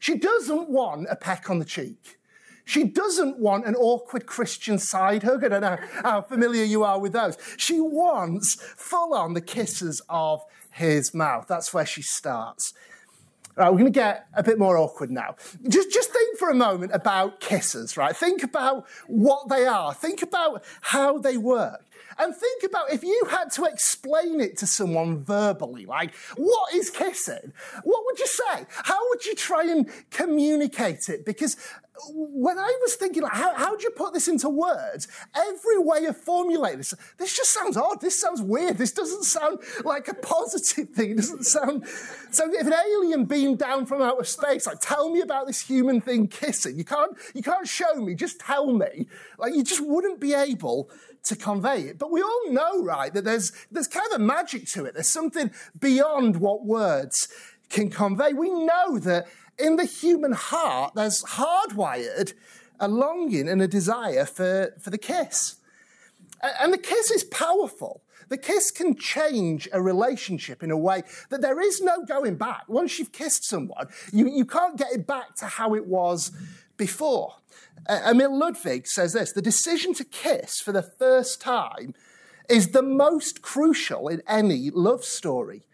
She 0.00 0.18
doesn't 0.18 0.68
want 0.68 1.06
a 1.08 1.14
peck 1.14 1.48
on 1.48 1.60
the 1.60 1.64
cheek. 1.64 2.18
She 2.64 2.84
doesn't 2.84 3.38
want 3.38 3.66
an 3.66 3.76
awkward 3.76 4.26
Christian 4.26 4.80
side 4.80 5.22
hug. 5.22 5.44
I 5.44 5.48
don't 5.48 5.60
know 5.60 5.78
how 6.02 6.22
familiar 6.22 6.64
you 6.64 6.82
are 6.82 6.98
with 6.98 7.12
those. 7.12 7.38
She 7.56 7.78
wants 7.78 8.56
full 8.56 9.14
on 9.14 9.34
the 9.34 9.40
kisses 9.40 10.02
of 10.08 10.42
his 10.72 11.14
mouth. 11.14 11.46
That's 11.46 11.72
where 11.72 11.86
she 11.86 12.02
starts. 12.02 12.74
Right, 13.56 13.68
we're 13.68 13.78
going 13.78 13.92
to 13.92 13.98
get 13.98 14.26
a 14.34 14.42
bit 14.42 14.58
more 14.58 14.78
awkward 14.78 15.10
now. 15.10 15.34
Just, 15.68 15.90
just 15.90 16.10
think 16.10 16.38
for 16.38 16.50
a 16.50 16.54
moment 16.54 16.92
about 16.94 17.40
kisses, 17.40 17.96
right? 17.96 18.16
Think 18.16 18.42
about 18.42 18.86
what 19.06 19.48
they 19.48 19.66
are. 19.66 19.92
Think 19.92 20.22
about 20.22 20.64
how 20.80 21.18
they 21.18 21.36
work. 21.36 21.84
And 22.18 22.34
think 22.34 22.62
about 22.64 22.92
if 22.92 23.02
you 23.02 23.24
had 23.30 23.50
to 23.52 23.64
explain 23.64 24.40
it 24.40 24.58
to 24.58 24.66
someone 24.66 25.24
verbally, 25.24 25.86
like, 25.86 26.14
what 26.36 26.74
is 26.74 26.90
kissing? 26.90 27.52
What 27.82 28.04
would 28.04 28.18
you 28.18 28.26
say? 28.26 28.66
How 28.68 29.08
would 29.08 29.24
you 29.24 29.34
try 29.34 29.64
and 29.64 29.88
communicate 30.10 31.08
it? 31.08 31.24
Because 31.24 31.56
when 32.12 32.58
I 32.58 32.78
was 32.82 32.94
thinking, 32.94 33.22
like, 33.22 33.32
how, 33.32 33.54
how 33.54 33.76
do 33.76 33.82
you 33.82 33.90
put 33.90 34.12
this 34.14 34.28
into 34.28 34.48
words? 34.48 35.08
Every 35.34 35.78
way 35.78 36.04
of 36.06 36.16
formulating 36.16 36.78
this, 36.78 36.94
this 37.18 37.36
just 37.36 37.52
sounds 37.52 37.76
odd. 37.76 38.00
This 38.00 38.20
sounds 38.20 38.40
weird. 38.42 38.78
This 38.78 38.92
doesn't 38.92 39.24
sound 39.24 39.58
like 39.84 40.08
a 40.08 40.14
positive 40.14 40.90
thing. 40.90 41.12
It 41.12 41.16
doesn't 41.16 41.44
sound. 41.44 41.86
So 42.30 42.52
if 42.52 42.66
an 42.66 42.72
alien 42.72 43.24
beamed 43.24 43.58
down 43.58 43.86
from 43.86 44.02
outer 44.02 44.24
space, 44.24 44.66
like, 44.66 44.80
tell 44.80 45.10
me 45.10 45.20
about 45.20 45.46
this 45.46 45.60
human 45.60 46.00
thing 46.00 46.28
kissing. 46.28 46.78
You 46.78 46.84
can't, 46.84 47.16
you 47.34 47.42
can't 47.42 47.66
show 47.66 47.94
me. 47.96 48.14
Just 48.14 48.40
tell 48.40 48.72
me. 48.72 49.06
Like, 49.38 49.54
you 49.54 49.62
just 49.62 49.84
wouldn't 49.84 50.20
be 50.20 50.34
able 50.34 50.90
to 51.24 51.36
convey 51.36 51.82
it. 51.82 51.98
But 51.98 52.10
we 52.10 52.22
all 52.22 52.50
know, 52.50 52.82
right, 52.82 53.12
that 53.12 53.24
there's, 53.24 53.52
there's 53.70 53.88
kind 53.88 54.06
of 54.12 54.20
a 54.20 54.24
magic 54.24 54.66
to 54.68 54.84
it. 54.86 54.94
There's 54.94 55.12
something 55.12 55.50
beyond 55.78 56.36
what 56.36 56.64
words 56.64 57.28
can 57.68 57.88
convey. 57.88 58.32
We 58.32 58.50
know 58.50 58.98
that 58.98 59.26
in 59.60 59.76
the 59.76 59.84
human 59.84 60.32
heart, 60.32 60.94
there's 60.94 61.22
hardwired 61.22 62.34
a 62.80 62.88
longing 62.88 63.48
and 63.48 63.60
a 63.60 63.68
desire 63.68 64.24
for, 64.24 64.74
for 64.80 64.90
the 64.90 64.98
kiss. 64.98 65.56
And 66.42 66.72
the 66.72 66.78
kiss 66.78 67.10
is 67.10 67.24
powerful. 67.24 68.02
The 68.30 68.38
kiss 68.38 68.70
can 68.70 68.96
change 68.96 69.68
a 69.72 69.82
relationship 69.82 70.62
in 70.62 70.70
a 70.70 70.78
way 70.78 71.02
that 71.28 71.42
there 71.42 71.60
is 71.60 71.80
no 71.80 72.04
going 72.04 72.36
back. 72.36 72.68
Once 72.68 72.98
you've 72.98 73.12
kissed 73.12 73.44
someone, 73.44 73.88
you, 74.12 74.28
you 74.28 74.46
can't 74.46 74.78
get 74.78 74.92
it 74.92 75.06
back 75.06 75.34
to 75.36 75.46
how 75.46 75.74
it 75.74 75.86
was 75.86 76.32
before. 76.76 77.34
Emil 77.88 78.36
Ludwig 78.38 78.86
says 78.86 79.12
this 79.12 79.32
the 79.32 79.42
decision 79.42 79.92
to 79.94 80.04
kiss 80.04 80.60
for 80.60 80.72
the 80.72 80.82
first 80.82 81.40
time 81.40 81.94
is 82.48 82.68
the 82.68 82.82
most 82.82 83.42
crucial 83.42 84.08
in 84.08 84.22
any 84.26 84.70
love 84.70 85.04
story. 85.04 85.64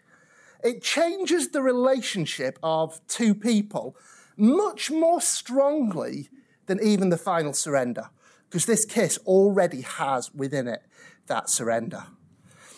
It 0.63 0.81
changes 0.81 1.49
the 1.49 1.61
relationship 1.61 2.57
of 2.63 2.99
two 3.07 3.33
people 3.35 3.95
much 4.35 4.91
more 4.91 5.21
strongly 5.21 6.29
than 6.65 6.79
even 6.83 7.09
the 7.09 7.17
final 7.17 7.53
surrender, 7.53 8.09
because 8.49 8.65
this 8.65 8.85
kiss 8.85 9.17
already 9.25 9.81
has 9.81 10.33
within 10.33 10.67
it 10.67 10.83
that 11.27 11.49
surrender. 11.49 12.05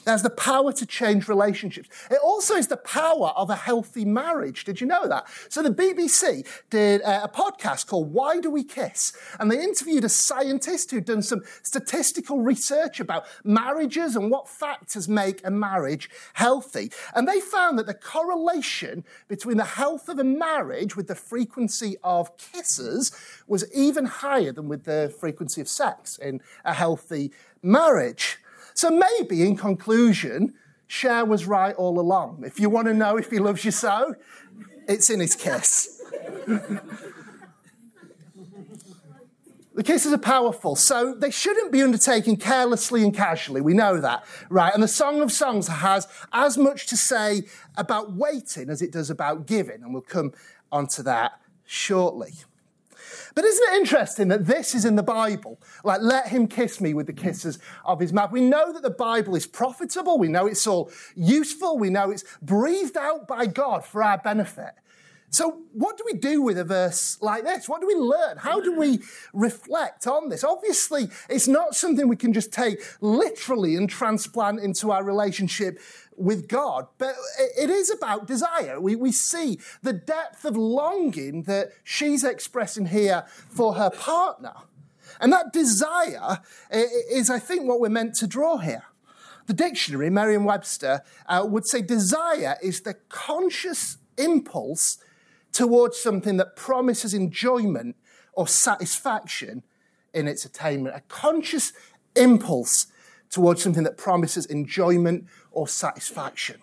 Has 0.10 0.24
the 0.24 0.32
power 0.32 0.74
to 0.74 0.86
change 0.88 1.28
relationships. 1.28 1.88
It 2.10 2.18
also 2.24 2.56
is 2.56 2.68
the 2.68 2.78
power 2.78 3.28
of 3.36 3.51
a 3.51 3.56
healthy 3.56 4.06
marriage. 4.06 4.63
Did 4.63 4.82
you 4.82 4.88
know 4.88 5.08
that? 5.08 5.28
So 5.50 5.62
the 5.62 5.70
BBC 5.70 6.48
did 6.72 7.04
uh, 7.04 7.22
a 7.24 7.30
podcast 7.30 7.86
called 7.86 8.12
Why 8.12 8.39
Do 8.39 8.50
We 8.50 8.63
Kiss? 8.63 9.16
And 9.39 9.51
they 9.51 9.63
interviewed 9.63 10.04
a 10.04 10.10
scientist 10.10 10.89
who'd 10.89 11.06
done 11.06 11.22
some 11.22 11.44
statistical 11.62 12.42
research 12.42 13.00
about 13.00 13.25
marriages 13.44 14.16
and 14.16 14.32
what 14.32 14.50
factors 14.50 15.08
make 15.08 15.46
a 15.46 15.51
marriage 15.51 16.10
healthy. 16.34 16.92
And 17.13 17.28
they 17.28 17.39
found 17.39 17.78
that 17.78 17.86
the 17.86 17.94
correlation 17.94 19.04
between 19.28 19.58
the 19.58 19.63
health 19.63 20.10
of 20.10 20.18
a 20.18 20.24
marriage 20.24 20.96
with 20.96 21.08
the 21.08 21.13
frequency 21.13 21.98
of 22.04 22.36
kisses 22.38 23.12
was 23.46 23.72
even 23.75 24.06
higher 24.06 24.51
than 24.51 24.68
with 24.68 24.86
the 24.86 25.13
frequency 25.20 25.62
of 25.62 25.68
sex 25.68 26.18
in 26.18 26.42
a 26.66 26.74
healthy 26.74 27.32
marriage. 27.62 28.39
So 28.79 28.89
maybe 28.89 29.41
in 29.41 29.57
conclusion, 29.57 30.53
Cher 30.88 31.25
was 31.25 31.45
right 31.45 31.75
all 31.75 32.00
along. 32.00 32.43
If 32.45 32.62
you 32.62 32.69
want 32.69 32.88
to 32.88 32.93
know 32.93 33.17
if 33.17 33.29
he 33.29 33.38
loves 33.38 33.65
you 33.65 33.71
so, 33.71 34.15
it's 34.88 35.09
in 35.09 35.19
his 35.19 35.36
kiss. 35.36 36.01
the 36.48 36.81
kisses 39.83 40.13
are 40.13 40.17
powerful, 40.17 40.77
so 40.77 41.13
they 41.13 41.29
shouldn't 41.29 41.74
be 41.74 41.81
undertaken 41.81 42.38
carelessly 42.38 43.03
and 43.03 43.13
casually. 43.13 43.59
We 43.59 43.74
know 43.74 44.00
that, 44.00 44.24
right? 44.50 44.74
And 44.74 44.81
the 44.81 44.88
Song 44.88 45.21
of 45.21 45.29
Songs 45.29 45.67
has 45.67 46.07
as 46.31 46.57
much 46.57 46.88
to 46.88 46.95
say 46.95 47.41
about 47.75 48.13
waiting 48.13 48.69
as 48.69 48.81
it 48.81 48.93
does 48.93 49.09
about 49.09 49.45
giving, 49.45 49.83
and 49.83 49.91
we'll 49.91 50.03
come 50.03 50.31
onto 50.71 51.03
that 51.03 51.33
shortly. 51.65 52.31
But 53.36 53.46
isn't 53.46 53.74
it 53.74 53.78
interesting 53.78 54.28
that 54.30 54.46
this 54.46 54.75
is 54.75 54.86
in 54.86 54.96
the 54.96 55.04
Bible? 55.04 55.60
Like, 55.84 56.01
let 56.01 56.28
him 56.28 56.48
kiss 56.48 56.82
me 56.82 56.94
with 56.94 57.08
the 57.08 57.13
kisses 57.13 57.60
of 57.86 58.00
his 58.00 58.13
mouth. 58.13 58.32
We 58.32 58.42
know 58.42 58.74
that 58.74 58.84
the 58.84 58.89
Bible 58.89 59.36
is 59.36 59.48
profitable. 59.48 60.18
We 60.18 60.28
know 60.28 60.46
it's 60.46 60.68
all 60.68 60.92
useful. 61.16 61.78
We 61.78 61.89
know 61.89 62.12
it's 62.12 62.24
breathed 62.42 62.98
out 62.98 63.28
by 63.28 63.46
God 63.46 63.86
for 63.86 64.04
our 64.04 64.18
benefit. 64.18 64.74
So, 65.32 65.62
what 65.74 65.98
do 65.98 66.04
we 66.06 66.13
do 66.13 66.42
with 66.42 66.58
a 66.58 66.63
verse 66.63 67.22
like 67.22 67.44
this? 67.44 67.70
What 67.70 67.82
do 67.82 67.88
we 67.88 67.94
learn? 67.94 68.38
How 68.38 68.60
do 68.60 68.75
we 68.75 69.00
reflect 69.32 70.08
on 70.08 70.30
this? 70.30 70.44
Obviously, 70.44 71.10
it's 71.30 71.48
not 71.48 71.75
something 71.75 72.08
we 72.08 72.16
can 72.16 72.34
just 72.34 72.51
take 72.51 72.82
literally 73.00 73.75
and 73.75 73.88
transplant 73.88 74.60
into 74.60 74.92
our 74.92 75.04
relationship 75.04 75.80
with 76.19 76.47
God, 76.47 76.88
but 76.97 77.15
it 77.57 77.69
is 77.69 77.89
about 77.89 78.27
desire. 78.27 78.79
We, 78.79 78.95
we 78.95 79.11
see 79.11 79.59
the 79.81 79.93
depth 79.93 80.45
of 80.45 80.57
longing 80.57 81.43
that 81.43 81.71
she's 81.83 82.23
expressing 82.23 82.88
here 82.88 83.25
for 83.27 83.75
her 83.75 83.89
partner. 83.89 84.53
And 85.19 85.33
that 85.33 85.51
desire 85.51 86.39
is, 86.71 87.29
I 87.29 87.39
think, 87.39 87.67
what 87.67 87.79
we're 87.79 87.89
meant 87.89 88.15
to 88.15 88.27
draw 88.27 88.57
here. 88.57 88.83
The 89.47 89.53
dictionary, 89.53 90.09
Merriam 90.09 90.45
Webster, 90.45 91.01
uh, 91.25 91.43
would 91.47 91.65
say 91.65 91.81
desire 91.81 92.57
is 92.61 92.81
the 92.81 92.93
conscious 93.09 93.97
impulse 94.17 94.99
towards 95.51 95.97
something 95.97 96.38
that 96.38 96.55
promises 96.55 97.13
enjoyment 97.13 97.95
or 98.33 98.47
satisfaction 98.47 99.63
in 100.13 100.27
its 100.27 100.45
attainment. 100.45 100.95
A 100.95 101.01
conscious 101.01 101.73
impulse 102.15 102.88
towards 103.29 103.62
something 103.62 103.83
that 103.83 103.98
promises 103.98 104.45
enjoyment 104.45 105.25
or 105.51 105.67
satisfaction. 105.67 106.62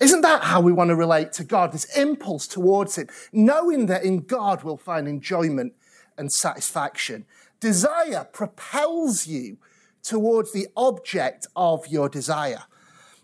Isn't 0.00 0.22
that 0.22 0.42
how 0.42 0.60
we 0.60 0.72
want 0.72 0.88
to 0.88 0.96
relate 0.96 1.32
to 1.34 1.44
God? 1.44 1.72
This 1.72 1.96
impulse 1.96 2.46
towards 2.46 2.96
Him, 2.96 3.08
knowing 3.32 3.86
that 3.86 4.04
in 4.04 4.20
God 4.20 4.64
we'll 4.64 4.76
find 4.76 5.06
enjoyment 5.06 5.72
and 6.18 6.32
satisfaction. 6.32 7.26
Desire 7.60 8.28
propels 8.32 9.26
you 9.26 9.58
towards 10.02 10.52
the 10.52 10.68
object 10.76 11.46
of 11.56 11.86
your 11.86 12.08
desire. 12.08 12.64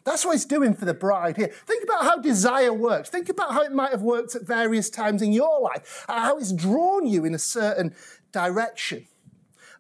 That's 0.05 0.25
what 0.25 0.35
it's 0.35 0.47
doing 0.47 0.75
for 0.75 0.87
the 0.87 0.95
bride 0.95 1.37
here. 1.37 1.49
Think 1.49 1.85
about 1.85 2.05
how 2.05 2.19
desire 2.19 2.73
works. 2.73 3.11
Think 3.11 3.29
about 3.29 3.53
how 3.53 3.63
it 3.63 3.73
might 3.73 3.91
have 3.91 4.03
worked 4.03 4.35
at 4.35 4.47
various 4.47 4.89
times 4.89 5.21
in 5.21 5.33
your 5.33 5.61
life, 5.61 6.05
how 6.09 6.39
it's 6.39 6.53
drawn 6.53 7.07
you 7.07 7.25
in 7.25 7.35
a 7.35 7.39
certain 7.39 7.95
direction. 8.33 9.07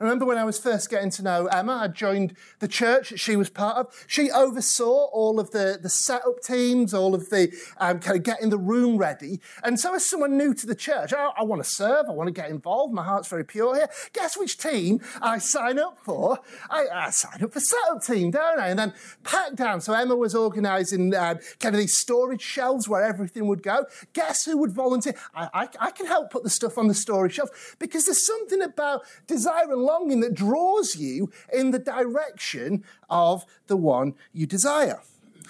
I 0.00 0.04
remember 0.04 0.24
when 0.24 0.38
I 0.38 0.44
was 0.44 0.58
first 0.58 0.88
getting 0.88 1.10
to 1.10 1.22
know 1.22 1.44
Emma, 1.48 1.74
I 1.82 1.88
joined 1.88 2.34
the 2.60 2.68
church 2.68 3.10
that 3.10 3.20
she 3.20 3.36
was 3.36 3.50
part 3.50 3.76
of. 3.76 4.04
She 4.06 4.30
oversaw 4.30 5.10
all 5.12 5.38
of 5.38 5.50
the, 5.50 5.78
the 5.80 5.90
setup 5.90 6.40
teams, 6.42 6.94
all 6.94 7.14
of 7.14 7.28
the 7.28 7.52
um, 7.76 8.00
kind 8.00 8.16
of 8.16 8.22
getting 8.22 8.48
the 8.48 8.56
room 8.56 8.96
ready. 8.96 9.40
And 9.62 9.78
so, 9.78 9.94
as 9.94 10.08
someone 10.08 10.38
new 10.38 10.54
to 10.54 10.66
the 10.66 10.74
church, 10.74 11.12
I, 11.12 11.32
I 11.36 11.42
want 11.42 11.62
to 11.62 11.68
serve, 11.68 12.06
I 12.08 12.12
want 12.12 12.28
to 12.28 12.32
get 12.32 12.48
involved, 12.48 12.94
my 12.94 13.04
heart's 13.04 13.28
very 13.28 13.44
pure 13.44 13.74
here. 13.74 13.90
Guess 14.14 14.38
which 14.38 14.56
team 14.56 15.02
I 15.20 15.36
sign 15.36 15.78
up 15.78 15.98
for? 16.02 16.38
I, 16.70 16.86
I 16.90 17.10
sign 17.10 17.44
up 17.44 17.52
for 17.52 17.60
setup 17.60 18.02
team, 18.02 18.30
don't 18.30 18.58
I? 18.58 18.68
And 18.68 18.78
then 18.78 18.94
pack 19.22 19.54
down. 19.54 19.82
So, 19.82 19.92
Emma 19.92 20.16
was 20.16 20.34
organising 20.34 21.14
um, 21.14 21.40
kind 21.58 21.74
of 21.74 21.78
these 21.78 21.98
storage 21.98 22.40
shelves 22.40 22.88
where 22.88 23.04
everything 23.04 23.48
would 23.48 23.62
go. 23.62 23.84
Guess 24.14 24.46
who 24.46 24.56
would 24.56 24.72
volunteer? 24.72 25.14
I, 25.34 25.48
I, 25.52 25.68
I 25.78 25.90
can 25.90 26.06
help 26.06 26.30
put 26.30 26.42
the 26.42 26.48
stuff 26.48 26.78
on 26.78 26.88
the 26.88 26.94
storage 26.94 27.34
shelf 27.34 27.76
because 27.78 28.06
there's 28.06 28.26
something 28.26 28.62
about 28.62 29.02
desire 29.26 29.70
and 29.70 29.89
longing 29.90 30.20
that 30.20 30.34
draws 30.34 30.96
you 30.96 31.30
in 31.52 31.70
the 31.70 31.78
direction 31.78 32.84
of 33.08 33.44
the 33.66 33.76
one 33.76 34.14
you 34.32 34.46
desire. 34.46 35.00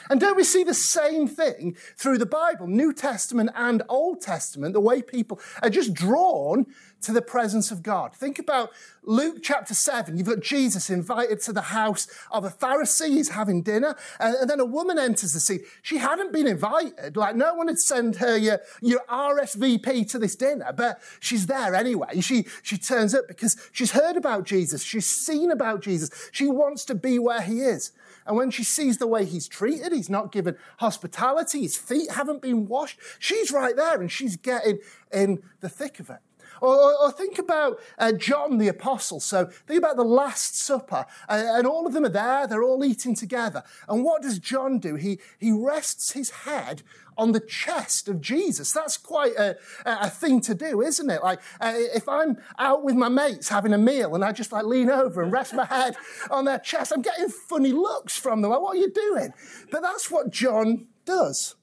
And 0.09 0.21
don't 0.21 0.37
we 0.37 0.45
see 0.45 0.65
the 0.65 0.75
same 0.75 1.29
thing 1.29 1.77
through 1.97 2.19
the 2.19 2.27
Bible, 2.27 2.67
New 2.67 2.93
Testament 2.93 3.51
and 3.55 3.83
Old 3.89 4.23
Testament, 4.23 4.73
the 4.73 4.81
way 4.81 5.03
people 5.03 5.39
are 5.63 5.69
just 5.69 5.93
drawn 5.93 6.67
to 7.03 7.13
the 7.13 7.23
presence 7.23 7.71
of 7.71 7.83
God? 7.83 8.15
Think 8.15 8.39
about 8.39 8.71
Luke 9.03 9.39
chapter 9.43 9.75
7. 9.75 10.17
You've 10.17 10.27
got 10.27 10.41
Jesus 10.41 10.91
invited 10.91 11.41
to 11.43 11.53
the 11.53 11.63
house 11.63 12.07
of 12.31 12.45
a 12.45 12.51
Pharisee. 12.51 13.09
He's 13.09 13.31
having 13.31 13.63
dinner. 13.63 13.97
And, 14.19 14.49
then 14.49 14.61
a 14.61 14.65
woman 14.65 14.99
enters 14.99 15.33
the 15.33 15.41
scene. 15.41 15.61
She 15.83 15.99
hadn't 15.99 16.33
been 16.33 16.47
invited. 16.47 17.17
Like 17.17 17.37
no 17.37 17.55
one 17.55 17.69
had 17.69 17.79
sent 17.79 18.17
her 18.17 18.37
your, 18.37 18.61
your 18.81 19.01
RSVP 19.09 20.11
to 20.11 20.19
this 20.19 20.37
dinner, 20.37 20.73
but 20.77 21.01
she's 21.21 21.47
there 21.47 21.75
anyway. 21.75 22.21
She, 22.21 22.47
she 22.63 22.77
turns 22.77 23.15
up 23.15 23.29
because 23.29 23.57
she's 23.73 23.93
heard 23.93 24.17
about 24.17 24.45
Jesus. 24.45 24.83
She's 24.83 25.07
seen 25.07 25.51
about 25.51 25.83
Jesus. 25.83 26.11
She 26.33 26.47
wants 26.47 26.85
to 26.87 26.95
be 26.95 27.19
where 27.19 27.43
he 27.43 27.61
is. 27.61 27.93
And 28.27 28.37
when 28.37 28.51
she 28.51 28.65
sees 28.65 28.99
the 28.99 29.07
way 29.07 29.25
he's 29.25 29.49
treated, 29.49 29.93
he's 29.93 30.11
not 30.11 30.31
given 30.31 30.57
hospitality, 30.79 31.63
his 31.63 31.77
feet 31.77 32.13
haven't 32.13 32.43
been 32.43 32.67
washed, 32.67 32.99
she's 33.19 33.51
right 33.51 33.75
there 33.75 34.01
and 34.01 34.11
she's 34.11 34.37
getting 34.37 34.79
in 35.13 35.43
the 35.61 35.69
thick 35.69 36.01
of 36.01 36.11
it. 36.11 36.21
Or, 36.61 36.75
or, 36.75 36.95
or 37.03 37.13
think 37.13 37.39
about 37.39 37.79
uh, 37.99 38.13
John 38.13 38.59
the 38.59 38.69
Apostle. 38.69 39.21
So 39.21 39.47
think 39.47 39.79
about 39.79 39.97
the 39.97 40.05
Last 40.05 40.59
Supper, 40.59 41.07
uh, 41.29 41.43
and 41.57 41.67
all 41.67 41.87
of 41.87 41.93
them 41.93 42.05
are 42.05 42.11
there. 42.11 42.47
They're 42.47 42.63
all 42.63 42.85
eating 42.85 43.15
together. 43.15 43.63
And 43.89 44.05
what 44.05 44.23
does 44.23 44.39
John 44.39 44.79
do? 44.79 44.97
He, 44.97 45.19
he 45.39 45.53
rests 45.53 46.13
his 46.13 46.31
head 46.31 46.83
on 47.17 47.33
the 47.33 47.41
chest 47.41 48.09
of 48.09 48.21
Jesus. 48.21 48.73
That's 48.73 48.97
quite 48.97 49.37
a, 49.37 49.57
a 49.85 50.09
thing 50.09 50.41
to 50.43 50.55
do, 50.55 50.81
isn't 50.81 51.11
it? 51.11 51.23
Like, 51.23 51.41
uh, 51.61 51.75
if 51.77 52.09
I'm 52.09 52.39
out 52.59 52.83
with 52.83 52.95
my 52.95 53.09
mates 53.09 53.51
having 53.51 53.75
a 53.75 53.79
meal 53.79 54.15
and 54.15 54.25
I 54.25 54.33
just 54.33 54.53
like 54.53 54.65
lean 54.65 54.89
over 54.89 55.23
and 55.23 55.31
rest 55.31 55.53
my 55.53 55.67
head 55.67 55.97
on 56.31 56.47
their 56.47 56.59
chest, 56.59 56.93
I'm 56.95 57.03
getting 57.03 57.29
funny 57.29 57.73
looks 57.73 58.17
from 58.17 58.41
them. 58.41 58.51
Like, 58.51 58.61
what 58.61 58.77
are 58.77 58.81
you 58.81 58.91
doing? 58.91 59.35
But 59.71 59.83
that's 59.83 60.11
what 60.11 60.31
John 60.31 60.87
does. 61.05 61.57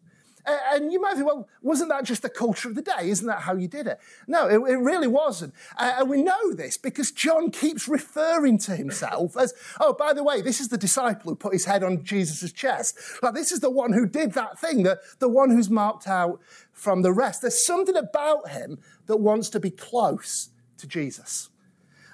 And 0.47 0.93
you 0.93 1.01
might 1.01 1.15
think, 1.15 1.25
well, 1.25 1.49
wasn't 1.61 1.89
that 1.89 2.05
just 2.05 2.21
the 2.21 2.29
culture 2.29 2.69
of 2.69 2.75
the 2.75 2.81
day? 2.81 3.09
Isn't 3.09 3.27
that 3.27 3.41
how 3.41 3.55
you 3.55 3.67
did 3.67 3.85
it? 3.85 3.99
No, 4.27 4.47
it, 4.47 4.59
it 4.71 4.77
really 4.77 5.07
wasn't. 5.07 5.53
Uh, 5.77 5.95
and 5.97 6.09
we 6.09 6.23
know 6.23 6.53
this 6.53 6.77
because 6.77 7.11
John 7.11 7.51
keeps 7.51 7.87
referring 7.87 8.57
to 8.59 8.75
himself 8.75 9.35
as, 9.35 9.53
oh, 9.81 9.93
by 9.93 10.13
the 10.13 10.23
way, 10.23 10.41
this 10.41 10.61
is 10.61 10.69
the 10.69 10.77
disciple 10.77 11.31
who 11.31 11.35
put 11.35 11.51
his 11.51 11.65
head 11.65 11.83
on 11.83 12.03
Jesus' 12.03 12.53
chest. 12.53 12.97
Like, 13.21 13.33
this 13.33 13.51
is 13.51 13.59
the 13.59 13.69
one 13.69 13.91
who 13.91 14.05
did 14.07 14.33
that 14.33 14.57
thing, 14.57 14.83
the, 14.83 14.99
the 15.19 15.27
one 15.27 15.49
who's 15.49 15.69
marked 15.69 16.07
out 16.07 16.39
from 16.71 17.01
the 17.01 17.11
rest. 17.11 17.41
There's 17.41 17.65
something 17.65 17.97
about 17.97 18.49
him 18.49 18.79
that 19.07 19.17
wants 19.17 19.49
to 19.49 19.59
be 19.59 19.71
close 19.71 20.49
to 20.77 20.87
Jesus. 20.87 21.49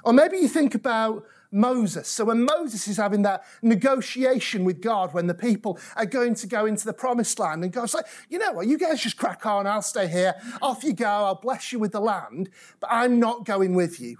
Or 0.04 0.12
maybe 0.12 0.38
you 0.38 0.48
think 0.48 0.74
about 0.74 1.24
Moses. 1.54 2.08
So 2.08 2.26
when 2.26 2.44
Moses 2.44 2.88
is 2.88 2.98
having 2.98 3.22
that 3.22 3.44
negotiation 3.62 4.66
with 4.66 4.82
God 4.82 5.14
when 5.14 5.28
the 5.28 5.34
people 5.34 5.80
are 5.96 6.06
going 6.06 6.36
to 6.36 6.48
go 6.48 6.66
into 6.66 6.86
the 6.86 6.94
promised 6.94 7.38
land, 7.40 7.64
and 7.64 7.72
God's 7.72 7.94
like, 7.94 8.08
you 8.30 8.40
know 8.40 8.52
what, 8.54 8.68
you 8.68 8.78
guys 8.78 9.02
just 9.02 9.18
crack 9.18 9.46
on, 9.46 9.68
I'll 9.68 9.82
stay 9.82 10.08
here. 10.08 10.36
Off 10.62 10.84
you 10.84 10.94
go, 10.94 11.06
I'll 11.06 11.36
bless 11.36 11.72
you 11.72 11.80
with 11.80 11.92
the 11.92 12.02
land, 12.02 12.50
but 12.80 12.90
I'm 12.92 13.20
not 13.20 13.46
going 13.46 13.76
with 13.76 14.00
you. 14.02 14.18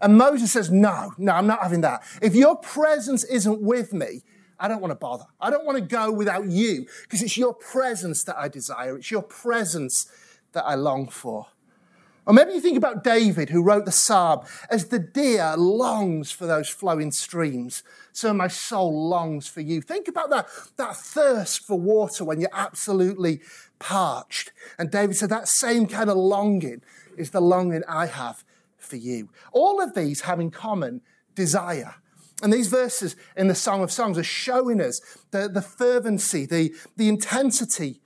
And 0.00 0.16
Moses 0.16 0.52
says, 0.52 0.70
no, 0.70 1.12
no, 1.18 1.32
I'm 1.32 1.46
not 1.46 1.62
having 1.62 1.82
that. 1.82 2.02
If 2.22 2.34
your 2.34 2.56
presence 2.56 3.22
isn't 3.24 3.60
with 3.60 3.92
me, 3.92 4.22
I 4.58 4.68
don't 4.68 4.80
want 4.80 4.92
to 4.92 4.96
bother. 4.96 5.24
I 5.40 5.50
don't 5.50 5.64
want 5.64 5.78
to 5.78 5.84
go 5.84 6.10
without 6.10 6.46
you 6.46 6.86
because 7.02 7.22
it's 7.22 7.36
your 7.36 7.54
presence 7.54 8.24
that 8.24 8.38
I 8.38 8.48
desire. 8.48 8.96
It's 8.96 9.10
your 9.10 9.22
presence 9.22 10.06
that 10.52 10.64
I 10.64 10.74
long 10.74 11.08
for. 11.08 11.46
Or 12.26 12.34
maybe 12.34 12.52
you 12.52 12.60
think 12.60 12.76
about 12.76 13.02
David, 13.02 13.50
who 13.50 13.62
wrote 13.62 13.86
the 13.86 13.92
psalm, 13.92 14.40
as 14.68 14.88
the 14.88 14.98
deer 14.98 15.54
longs 15.56 16.30
for 16.30 16.46
those 16.46 16.68
flowing 16.68 17.10
streams, 17.10 17.82
so 18.12 18.32
my 18.32 18.48
soul 18.48 19.08
longs 19.08 19.48
for 19.48 19.60
you. 19.60 19.80
Think 19.80 20.06
about 20.06 20.30
that, 20.30 20.48
that 20.76 20.96
thirst 20.96 21.66
for 21.66 21.78
water 21.78 22.24
when 22.24 22.40
you're 22.40 22.50
absolutely 22.52 23.40
parched. 23.78 24.52
And 24.78 24.90
David 24.90 25.16
said 25.16 25.30
that 25.30 25.48
same 25.48 25.86
kind 25.86 26.10
of 26.10 26.16
longing 26.16 26.82
is 27.16 27.30
the 27.30 27.40
longing 27.40 27.82
I 27.88 28.06
have 28.06 28.44
for 28.76 28.96
you. 28.96 29.30
All 29.52 29.80
of 29.80 29.94
these 29.94 30.22
have 30.22 30.40
in 30.40 30.50
common 30.50 31.00
desire. 31.34 31.94
And 32.42 32.52
these 32.52 32.68
verses 32.68 33.16
in 33.36 33.48
the 33.48 33.54
Song 33.54 33.82
of 33.82 33.90
Songs 33.90 34.16
are 34.18 34.22
showing 34.22 34.80
us 34.80 35.00
the, 35.30 35.48
the 35.48 35.62
fervency, 35.62 36.46
the, 36.46 36.74
the 36.96 37.08
intensity 37.08 38.00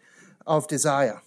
of 0.46 0.66
desire. 0.66 1.22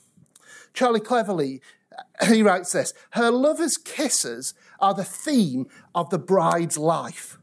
Charlie 0.74 1.00
Cleverly 1.00 1.62
he 2.28 2.42
writes 2.42 2.72
this 2.72 2.94
Her 3.12 3.32
lover's 3.32 3.78
kisses 3.78 4.54
are 4.80 4.94
the 4.94 5.04
theme 5.04 5.68
of 5.96 6.10
the 6.10 6.20
bride's 6.20 6.78
life. 6.78 7.38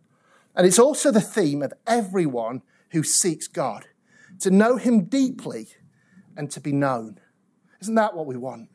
And 0.56 0.66
it's 0.66 0.78
also 0.78 1.10
the 1.10 1.20
theme 1.20 1.62
of 1.62 1.72
everyone 1.86 2.62
who 2.92 3.02
seeks 3.02 3.48
God 3.48 3.86
to 4.40 4.50
know 4.50 4.76
him 4.76 5.04
deeply 5.04 5.68
and 6.36 6.50
to 6.52 6.60
be 6.60 6.72
known. 6.72 7.18
Isn't 7.80 7.96
that 7.96 8.14
what 8.14 8.26
we 8.26 8.36
want? 8.36 8.68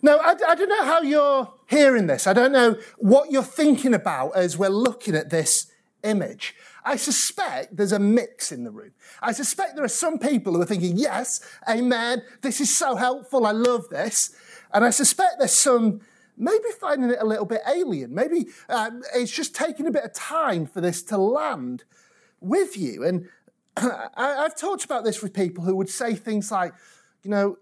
Now, 0.00 0.16
I, 0.16 0.34
I, 0.48 0.54
don't 0.56 0.68
know 0.68 0.84
how 0.84 1.02
you're 1.02 1.52
hearing 1.68 2.08
this. 2.08 2.26
I 2.26 2.32
don't 2.32 2.50
know 2.50 2.76
what 2.98 3.30
you're 3.30 3.42
thinking 3.44 3.94
about 3.94 4.30
as 4.36 4.58
we're 4.58 4.68
looking 4.68 5.14
at 5.14 5.30
this 5.30 5.70
image. 6.02 6.54
I 6.84 6.96
suspect 6.96 7.76
there's 7.76 7.92
a 7.92 7.98
mix 7.98 8.50
in 8.52 8.64
the 8.64 8.70
room. 8.70 8.92
I 9.20 9.32
suspect 9.32 9.76
there 9.76 9.84
are 9.84 9.88
some 9.88 10.18
people 10.18 10.54
who 10.54 10.62
are 10.62 10.66
thinking, 10.66 10.96
yes, 10.96 11.40
amen, 11.68 12.22
this 12.40 12.60
is 12.60 12.76
so 12.76 12.96
helpful, 12.96 13.46
I 13.46 13.52
love 13.52 13.88
this. 13.88 14.34
And 14.72 14.84
I 14.84 14.90
suspect 14.90 15.36
there's 15.38 15.58
some 15.60 16.00
maybe 16.36 16.64
finding 16.80 17.10
it 17.10 17.18
a 17.20 17.26
little 17.26 17.44
bit 17.44 17.60
alien. 17.68 18.14
Maybe 18.14 18.46
um, 18.68 19.02
it's 19.14 19.30
just 19.30 19.54
taking 19.54 19.86
a 19.86 19.90
bit 19.90 20.04
of 20.04 20.12
time 20.12 20.66
for 20.66 20.80
this 20.80 21.02
to 21.04 21.18
land 21.18 21.84
with 22.40 22.76
you. 22.76 23.04
And 23.04 23.28
I, 23.76 24.08
I've 24.16 24.56
talked 24.56 24.84
about 24.84 25.04
this 25.04 25.22
with 25.22 25.34
people 25.34 25.64
who 25.64 25.76
would 25.76 25.88
say 25.88 26.14
things 26.14 26.50
like, 26.50 26.72
you 27.22 27.30
know, 27.30 27.58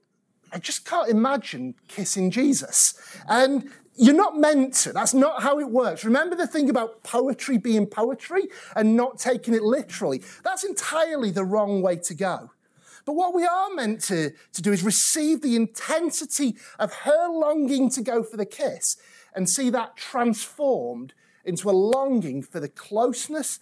I 0.52 0.58
just 0.58 0.84
can't 0.84 1.08
imagine 1.08 1.74
kissing 1.86 2.30
Jesus. 2.30 2.94
And 3.28 3.70
you're 4.00 4.14
not 4.14 4.38
meant 4.38 4.72
to. 4.74 4.94
That's 4.94 5.12
not 5.12 5.42
how 5.42 5.58
it 5.60 5.70
works. 5.70 6.04
Remember 6.04 6.34
the 6.34 6.46
thing 6.46 6.70
about 6.70 7.02
poetry 7.02 7.58
being 7.58 7.86
poetry 7.86 8.48
and 8.74 8.96
not 8.96 9.18
taking 9.18 9.52
it 9.52 9.62
literally? 9.62 10.22
That's 10.42 10.64
entirely 10.64 11.30
the 11.30 11.44
wrong 11.44 11.82
way 11.82 11.96
to 11.96 12.14
go. 12.14 12.50
But 13.04 13.12
what 13.12 13.34
we 13.34 13.44
are 13.44 13.68
meant 13.74 14.00
to, 14.04 14.30
to 14.54 14.62
do 14.62 14.72
is 14.72 14.82
receive 14.82 15.42
the 15.42 15.54
intensity 15.54 16.56
of 16.78 16.94
her 16.94 17.28
longing 17.28 17.90
to 17.90 18.00
go 18.00 18.22
for 18.22 18.38
the 18.38 18.46
kiss 18.46 18.96
and 19.34 19.48
see 19.48 19.68
that 19.68 19.96
transformed 19.96 21.12
into 21.44 21.68
a 21.68 21.72
longing 21.72 22.42
for 22.42 22.58
the 22.58 22.68
closeness 22.68 23.58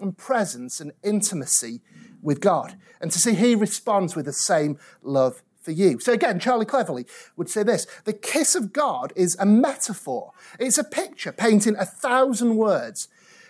and 0.00 0.16
presence 0.16 0.80
and 0.80 0.92
intimacy 1.02 1.82
with 2.22 2.40
God. 2.40 2.78
And 2.98 3.12
to 3.12 3.18
see 3.18 3.34
he 3.34 3.54
responds 3.54 4.16
with 4.16 4.24
the 4.24 4.32
same 4.32 4.78
love 5.02 5.42
for 5.62 5.70
you. 5.70 5.98
So 6.00 6.12
again, 6.12 6.38
Charlie 6.38 6.66
Cleverly 6.66 7.06
would 7.36 7.48
say 7.48 7.62
this 7.62 7.86
the 8.04 8.12
kiss 8.12 8.54
of 8.54 8.72
God 8.72 9.12
is 9.16 9.36
a 9.38 9.46
metaphor, 9.46 10.32
it's 10.58 10.78
a 10.78 10.84
picture 10.84 11.32
painting 11.32 11.76
a 11.76 11.86
thousand 11.86 12.56
words. 12.56 13.08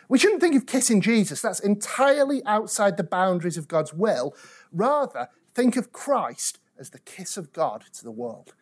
We 0.08 0.18
shouldn't 0.18 0.42
think 0.42 0.54
of 0.54 0.66
kissing 0.66 1.00
Jesus, 1.00 1.40
that's 1.40 1.60
entirely 1.60 2.44
outside 2.44 2.96
the 2.96 3.04
boundaries 3.04 3.56
of 3.56 3.68
God's 3.68 3.94
will. 3.94 4.34
Rather, 4.70 5.28
think 5.54 5.76
of 5.76 5.92
Christ 5.92 6.58
as 6.78 6.90
the 6.90 6.98
kiss 6.98 7.36
of 7.36 7.52
God 7.52 7.84
to 7.94 8.04
the 8.04 8.10
world. 8.10 8.54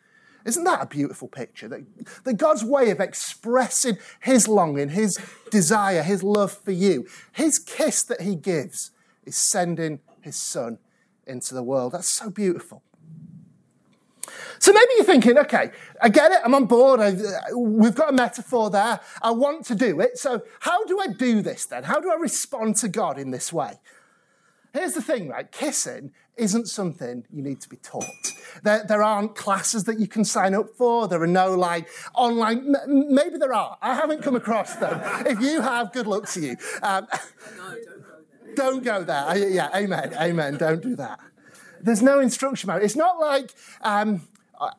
Isn't 0.45 0.65
that 0.65 0.83
a 0.83 0.87
beautiful 0.87 1.29
picture? 1.29 1.69
That, 1.69 1.85
that 2.25 2.35
God's 2.35 2.65
way 2.65 2.91
of 2.91 3.01
expressing 3.01 3.99
his 4.21 4.49
longing, 4.49 4.91
his 4.91 5.19
desire, 5.51 6.03
his 6.03 6.23
love 6.23 6.53
for 6.53 6.71
you, 6.73 7.07
his 7.33 7.59
kiss 7.59 8.03
that 8.05 8.23
he 8.23 8.37
gives 8.37 8.93
is 9.25 9.37
sending 9.37 10.01
his 10.23 10.37
son 10.37 10.79
into 11.27 11.55
the 11.55 11.63
world. 11.63 11.93
That's 11.93 12.15
so 12.15 12.31
beautiful. 12.31 12.83
So 14.59 14.73
maybe 14.73 14.88
you're 14.97 15.05
thinking, 15.05 15.38
okay, 15.38 15.71
I 16.01 16.09
get 16.09 16.33
it, 16.33 16.40
I'm 16.45 16.55
on 16.55 16.66
board, 16.66 17.01
I, 17.01 17.14
we've 17.55 17.95
got 17.95 18.11
a 18.11 18.12
metaphor 18.12 18.71
there, 18.71 19.01
I 19.23 19.31
want 19.31 19.64
to 19.66 19.75
do 19.75 20.01
it. 20.01 20.19
So, 20.19 20.43
how 20.61 20.85
do 20.85 21.01
I 21.01 21.09
do 21.09 21.43
this 21.43 21.66
then? 21.66 21.85
How 21.85 22.01
do 22.01 22.11
I 22.11 22.16
respond 22.16 22.77
to 22.77 22.88
God 22.88 23.19
in 23.19 23.31
this 23.31 23.53
way? 23.53 23.81
Here's 24.73 24.95
the 24.95 25.03
thing, 25.03 25.29
right? 25.29 25.51
Kissing 25.51 26.12
isn't 26.37 26.69
something 26.69 27.25
you 27.31 27.43
need 27.43 27.61
to 27.61 27.69
be 27.69 27.77
taught. 27.77 28.05
There, 28.62 28.85
there 28.87 29.03
aren't 29.03 29.35
classes 29.35 29.85
that 29.85 29.99
you 29.99 30.07
can 30.07 30.25
sign 30.25 30.55
up 30.55 30.71
for. 30.77 31.07
There 31.09 31.23
are 31.23 31.27
no 31.27 31.55
like 31.55 31.88
online, 32.14 32.75
m- 32.75 33.14
maybe 33.14 33.37
there 33.37 33.53
are. 33.53 33.77
I 33.83 33.95
haven't 33.95 34.23
come 34.23 34.37
across 34.37 34.77
them. 34.77 35.01
if 35.27 35.40
you 35.40 35.61
have, 35.61 35.93
good 35.93 36.07
luck 36.07 36.29
to 36.31 36.40
you. 36.40 36.57
Um, 36.83 37.07
no, 37.57 37.75
don't 37.75 37.85
go 37.85 38.25
there. 38.45 38.55
Don't 38.55 38.85
go 38.85 39.05
there. 39.05 39.51
Yeah, 39.51 39.69
amen, 39.75 40.14
amen. 40.21 40.57
Don't 40.57 40.83
do 40.83 40.97
that. 40.97 41.21
There's 41.83 42.03
no 42.03 42.21
instruction 42.21 42.69
manual. 42.69 42.85
It's 42.85 42.97
not 42.97 43.19
like 43.19 43.55
um, 43.83 44.29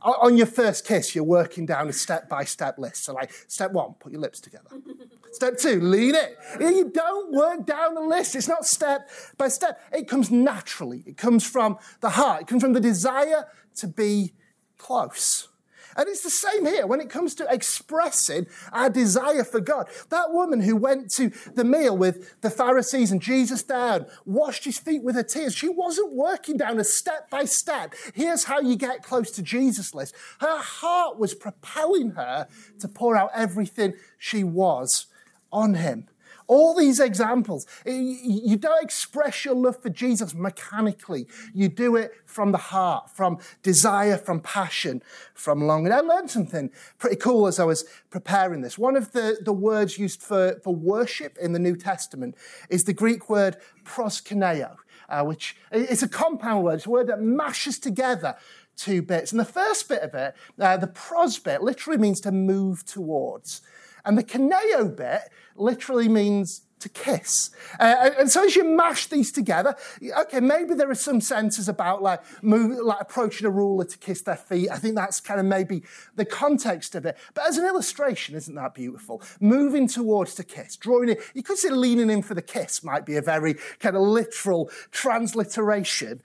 on 0.02 0.38
your 0.38 0.46
first 0.46 0.86
kiss, 0.86 1.16
you're 1.16 1.24
working 1.24 1.66
down 1.66 1.90
a 1.90 1.94
step 1.94 2.30
by 2.30 2.44
step 2.44 2.78
list. 2.78 3.04
So, 3.04 3.14
like, 3.14 3.32
step 3.48 3.72
one, 3.72 3.96
put 4.00 4.12
your 4.12 4.22
lips 4.22 4.40
together. 4.40 4.70
step 5.32 5.58
two, 5.58 5.82
lean 5.82 6.14
it. 6.14 6.38
You 6.60 6.92
don't 6.94 7.34
work 7.34 7.66
down 7.66 7.98
a 7.98 8.02
list. 8.02 8.36
It's 8.36 8.48
not 8.48 8.66
step 8.66 9.10
by 9.38 9.48
step. 9.48 9.82
It 9.92 10.08
comes 10.08 10.30
naturally. 10.30 11.04
It 11.08 11.18
comes 11.18 11.46
from 11.46 11.78
the 12.02 12.12
heart. 12.12 12.44
It 12.44 12.48
comes 12.48 12.62
from 12.62 12.74
the 12.74 12.80
desire 12.80 13.46
to 13.76 13.88
be 13.88 14.34
close. 14.78 15.48
And 15.96 16.08
it's 16.08 16.24
the 16.24 16.30
same 16.30 16.66
here 16.66 16.88
when 16.88 17.02
it 17.02 17.10
comes 17.10 17.36
to 17.36 17.48
expressing 17.50 18.48
our 18.72 18.90
desire 18.90 19.44
for 19.44 19.60
God. 19.60 19.90
That 20.10 20.32
woman 20.32 20.62
who 20.62 20.76
went 20.76 21.12
to 21.14 21.32
the 21.54 21.64
meal 21.64 21.98
with 21.98 22.42
the 22.42 22.50
Pharisees 22.50 23.12
and 23.12 23.22
Jesus 23.22 23.64
down, 23.64 24.06
washed 24.26 24.66
his 24.66 24.78
feet 24.78 25.04
with 25.04 25.16
her 25.16 25.24
tears, 25.24 25.56
she 25.56 25.70
wasn't 25.70 26.14
working 26.14 26.58
down 26.58 26.80
a 26.80 26.84
step 26.84 27.30
by 27.30 27.46
step. 27.46 27.94
Here's 28.14 28.46
how 28.46 28.60
you 28.60 28.76
get 28.76 29.04
close 29.04 29.32
to 29.32 29.42
Jesus 29.42 29.94
list. 29.94 30.16
Her 30.40 30.58
heart 30.58 31.18
was 31.18 31.34
propelling 31.34 32.12
her 32.12 32.48
to 32.80 32.88
pour 32.88 33.16
out 33.16 33.32
everything 33.34 33.94
she 34.18 34.44
was 34.44 35.08
on 35.52 35.76
him. 35.76 36.08
All 36.52 36.76
these 36.76 37.00
examples, 37.00 37.66
you 37.86 38.58
don't 38.58 38.84
express 38.84 39.46
your 39.46 39.56
love 39.56 39.82
for 39.82 39.88
Jesus 39.88 40.34
mechanically. 40.34 41.26
You 41.54 41.70
do 41.70 41.96
it 41.96 42.12
from 42.26 42.52
the 42.52 42.58
heart, 42.58 43.10
from 43.10 43.38
desire, 43.64 44.18
from 44.18 44.42
passion, 44.42 45.02
from 45.34 45.66
longing. 45.66 45.94
I 45.94 46.02
learned 46.02 46.30
something 46.30 46.70
pretty 47.00 47.16
cool 47.16 47.48
as 47.48 47.58
I 47.58 47.64
was 47.64 47.86
preparing 48.10 48.60
this. 48.60 48.78
One 48.78 48.98
of 48.98 49.14
the, 49.14 49.38
the 49.40 49.54
words 49.54 49.98
used 49.98 50.22
for, 50.22 50.60
for 50.62 50.76
worship 50.76 51.38
in 51.42 51.54
the 51.54 51.60
New 51.60 51.78
Testament 51.78 52.36
is 52.70 52.84
the 52.84 52.92
Greek 52.92 53.30
word 53.30 53.56
proskuneo, 53.86 54.76
uh, 55.08 55.24
which 55.24 55.56
is 55.72 56.04
a 56.04 56.10
compound 56.10 56.66
word. 56.66 56.74
It's 56.74 56.86
a 56.86 56.90
word 56.90 57.08
that 57.08 57.22
mashes 57.22 57.80
together 57.80 58.36
two 58.76 59.02
bits. 59.02 59.32
And 59.32 59.40
the 59.40 59.46
first 59.46 59.88
bit 59.88 60.02
of 60.02 60.14
it, 60.16 60.36
uh, 60.60 60.76
the 60.76 60.88
pros 60.88 61.40
bit, 61.40 61.62
literally 61.62 61.98
means 61.98 62.20
to 62.22 62.32
move 62.34 62.84
towards. 62.86 63.62
And 64.06 64.18
the 64.18 64.24
kuneo 64.24 64.96
bit 64.96 65.30
literally 65.56 66.08
means 66.08 66.62
to 66.82 66.90
kiss. 66.90 67.52
Uh, 67.80 68.10
and 68.20 68.32
so 68.32 68.46
as 68.46 68.56
you 68.56 68.64
mash 68.64 69.08
these 69.08 69.32
together, 69.32 69.76
okay, 70.22 70.40
maybe 70.40 70.74
there 70.74 70.90
are 70.90 70.96
some 70.96 71.22
senses 71.22 71.70
about 71.70 72.02
like, 72.02 72.22
like 72.44 72.98
approaching 73.00 73.48
a 73.48 73.50
ruler 73.50 73.86
to 73.86 73.98
kiss 73.98 74.22
their 74.22 74.36
feet. 74.36 74.70
I 74.70 74.78
think 74.78 74.96
that's 74.96 75.20
kind 75.20 75.40
of 75.40 75.46
maybe 75.46 75.84
the 76.16 76.26
context 76.26 76.96
of 76.96 77.06
it. 77.06 77.18
But 77.34 77.48
as 77.48 77.58
an 77.58 77.66
illustration, 77.66 78.36
isn't 78.36 78.56
that 78.56 78.74
beautiful? 78.74 79.22
Moving 79.40 79.88
towards 79.88 80.36
to 80.36 80.44
kiss, 80.44 80.76
drawing 80.76 81.10
it. 81.10 81.22
You 81.34 81.44
could 81.44 81.58
say 81.58 81.70
leaning 81.70 82.10
in 82.10 82.22
for 82.22 82.34
the 82.34 82.42
kiss 82.42 82.84
might 82.84 83.06
be 83.06 83.16
a 83.16 83.22
very 83.22 83.56
kind 83.80 83.96
of 83.96 84.02
literal 84.02 84.70
transliteration 84.92 86.22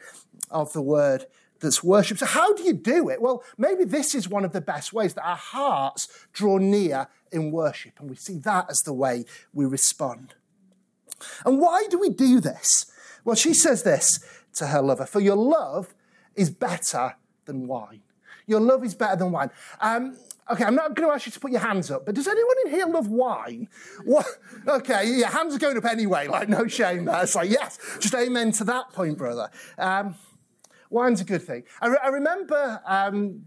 of 0.51 0.73
the 0.73 0.83
word 0.83 1.27
that's 1.61 1.83
worship. 1.83 2.19
So, 2.19 2.27
how 2.27 2.53
do 2.53 2.63
you 2.63 2.75
do 2.75 3.09
it? 3.09 3.21
Well, 3.21 3.43
maybe 3.57 3.85
this 3.85 4.15
is 4.15 4.29
one 4.29 4.45
of 4.45 4.53
the 4.53 4.61
best 4.61 4.93
ways 4.93 5.15
that 5.15 5.27
our 5.27 5.37
hearts 5.37 6.09
draw 6.33 6.59
near 6.59 7.09
in 7.33 7.51
worship, 7.53 7.99
and 7.99 8.09
we 8.09 8.17
see 8.17 8.39
that 8.39 8.67
as 8.71 8.81
the 8.81 8.93
way 8.93 9.25
we 9.53 9.65
respond. 9.65 10.35
And 11.45 11.59
why 11.59 11.87
do 11.89 11.99
we 11.99 12.11
do 12.11 12.41
this? 12.41 12.87
Well, 13.25 13.37
she 13.37 13.55
says 13.55 13.83
this 13.83 14.21
to 14.55 14.69
her 14.69 14.83
lover 14.83 15.07
For 15.07 15.21
your 15.21 15.37
love 15.37 15.95
is 16.35 16.51
better 16.51 17.17
than 17.47 17.67
wine. 17.67 18.03
Your 18.47 18.61
love 18.61 18.85
is 18.85 18.95
better 18.95 19.17
than 19.17 19.33
wine. 19.33 19.51
Um, 19.81 20.17
okay, 20.51 20.65
I'm 20.65 20.75
not 20.75 20.95
going 20.95 21.09
to 21.09 21.15
ask 21.15 21.27
you 21.27 21.33
to 21.33 21.41
put 21.41 21.51
your 21.51 21.61
hands 21.61 21.91
up, 21.91 22.07
but 22.07 22.15
does 22.15 22.29
anyone 22.29 22.55
in 22.65 22.71
here 22.71 22.87
love 22.87 23.09
wine? 23.09 23.69
What? 24.05 24.27
Okay, 24.69 25.07
your 25.07 25.29
hands 25.29 25.55
are 25.55 25.59
going 25.59 25.77
up 25.77 25.85
anyway, 25.85 26.29
like 26.29 26.49
no 26.49 26.67
shame 26.67 27.07
there. 27.07 27.23
It's 27.23 27.35
like, 27.35 27.51
yes, 27.51 27.79
just 27.99 28.15
amen 28.15 28.53
to 28.53 28.65
that 28.65 28.93
point, 28.93 29.19
brother. 29.19 29.51
Um, 29.79 30.15
wine's 30.91 31.21
a 31.21 31.25
good 31.25 31.43
thing. 31.43 31.65
I, 31.81 31.89
re- 31.89 31.99
I 32.03 32.09
remember 32.09 32.81
um, 32.87 33.47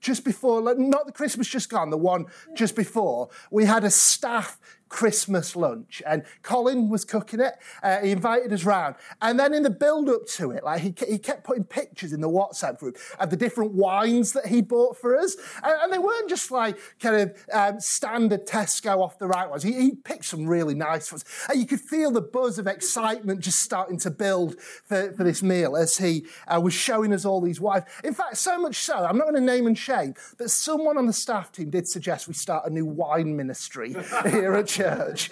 just 0.00 0.24
before, 0.24 0.62
not 0.74 1.06
the 1.06 1.12
Christmas 1.12 1.48
just 1.48 1.68
gone, 1.68 1.90
the 1.90 1.96
one 1.96 2.26
just 2.54 2.74
before, 2.74 3.28
we 3.50 3.64
had 3.64 3.84
a 3.84 3.90
staff 3.90 4.58
Christmas 4.90 5.56
lunch. 5.56 6.02
And 6.04 6.24
Colin 6.42 6.90
was 6.90 7.04
cooking 7.04 7.40
it. 7.40 7.54
Uh, 7.82 8.00
he 8.00 8.10
invited 8.10 8.52
us 8.52 8.64
round. 8.64 8.96
And 9.22 9.38
then 9.40 9.54
in 9.54 9.62
the 9.62 9.70
build 9.70 10.10
up 10.10 10.26
to 10.34 10.50
it, 10.50 10.62
like 10.64 10.82
he, 10.82 10.94
he 11.08 11.16
kept 11.16 11.44
putting 11.44 11.64
pictures 11.64 12.12
in 12.12 12.20
the 12.20 12.28
WhatsApp 12.28 12.78
group 12.78 12.98
of 13.18 13.30
the 13.30 13.36
different 13.36 13.72
wines 13.72 14.32
that 14.32 14.46
he 14.46 14.60
bought 14.60 14.98
for 14.98 15.16
us. 15.16 15.36
And, 15.62 15.74
and 15.82 15.92
they 15.92 15.98
weren't 15.98 16.28
just 16.28 16.50
like 16.50 16.76
kind 16.98 17.16
of 17.16 17.46
um, 17.52 17.80
standard 17.80 18.46
Tesco 18.46 18.98
off 18.98 19.18
the 19.18 19.28
right 19.28 19.48
ones. 19.48 19.62
He, 19.62 19.72
he, 19.72 19.90
picked 20.00 20.24
some 20.24 20.46
really 20.46 20.74
nice 20.74 21.12
ones. 21.12 21.24
And 21.48 21.60
you 21.60 21.66
could 21.66 21.80
feel 21.80 22.10
the 22.10 22.22
buzz 22.22 22.58
of 22.58 22.66
excitement 22.66 23.40
just 23.40 23.58
starting 23.58 23.98
to 23.98 24.10
build 24.10 24.58
for, 24.60 25.12
for 25.12 25.22
this 25.22 25.42
meal 25.42 25.76
as 25.76 25.98
he 25.98 26.26
uh, 26.48 26.60
was 26.60 26.74
showing 26.74 27.12
us 27.12 27.24
all 27.24 27.40
these 27.40 27.60
wines. 27.60 27.84
In 28.02 28.14
fact, 28.14 28.38
so 28.38 28.58
much 28.58 28.76
so, 28.76 28.94
I'm 28.94 29.18
not 29.18 29.24
going 29.24 29.34
to 29.34 29.40
name 29.40 29.66
and 29.66 29.78
shame, 29.78 30.14
but 30.36 30.50
someone 30.50 30.96
on 30.98 31.06
the 31.06 31.12
staff 31.12 31.52
team 31.52 31.70
did 31.70 31.86
suggest 31.86 32.26
we 32.26 32.34
start 32.34 32.66
a 32.66 32.70
new 32.70 32.86
wine 32.86 33.36
ministry 33.36 33.94
here 34.24 34.54
at 34.54 34.79
church. 34.80 35.30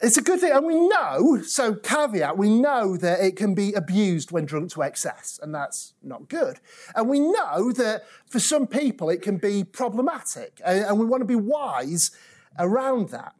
It's 0.00 0.16
a 0.16 0.22
good 0.22 0.40
thing. 0.40 0.52
And 0.52 0.64
we 0.64 0.76
know, 0.76 1.42
so 1.42 1.74
caveat, 1.74 2.38
we 2.38 2.48
know 2.50 2.96
that 2.96 3.20
it 3.20 3.36
can 3.36 3.54
be 3.54 3.72
abused 3.72 4.30
when 4.30 4.44
drunk 4.44 4.70
to 4.72 4.82
excess, 4.82 5.40
and 5.42 5.52
that's 5.52 5.94
not 6.02 6.28
good. 6.28 6.60
And 6.94 7.08
we 7.08 7.18
know 7.18 7.72
that 7.72 8.04
for 8.28 8.38
some 8.38 8.68
people 8.68 9.10
it 9.10 9.22
can 9.22 9.38
be 9.38 9.64
problematic, 9.64 10.60
and 10.64 11.00
we 11.00 11.06
want 11.06 11.22
to 11.22 11.26
be 11.26 11.34
wise 11.34 12.12
around 12.58 13.08
that. 13.08 13.34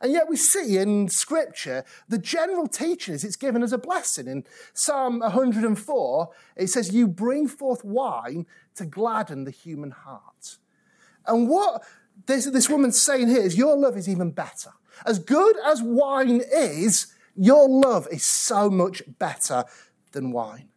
And 0.00 0.12
yet 0.12 0.28
we 0.28 0.36
see 0.36 0.76
in 0.76 1.08
Scripture 1.08 1.84
the 2.08 2.18
general 2.18 2.68
teaching 2.68 3.14
is 3.14 3.24
it's 3.24 3.34
given 3.34 3.62
as 3.62 3.72
a 3.72 3.78
blessing. 3.78 4.28
In 4.28 4.44
Psalm 4.74 5.20
104, 5.20 6.30
it 6.56 6.68
says, 6.68 6.92
You 6.92 7.08
bring 7.08 7.48
forth 7.48 7.84
wine 7.84 8.46
to 8.76 8.84
gladden 8.84 9.44
the 9.44 9.50
human 9.50 9.90
heart. 9.90 10.58
And 11.26 11.48
what 11.48 11.82
this, 12.26 12.46
this 12.46 12.68
woman's 12.68 13.00
saying 13.00 13.28
here 13.28 13.42
is 13.42 13.56
your 13.56 13.76
love 13.76 13.96
is 13.96 14.08
even 14.08 14.30
better. 14.30 14.70
As 15.06 15.18
good 15.18 15.56
as 15.64 15.82
wine 15.82 16.42
is, 16.52 17.12
your 17.34 17.68
love 17.68 18.06
is 18.10 18.24
so 18.24 18.70
much 18.70 19.02
better 19.18 19.64
than 20.12 20.32
wine. 20.32 20.68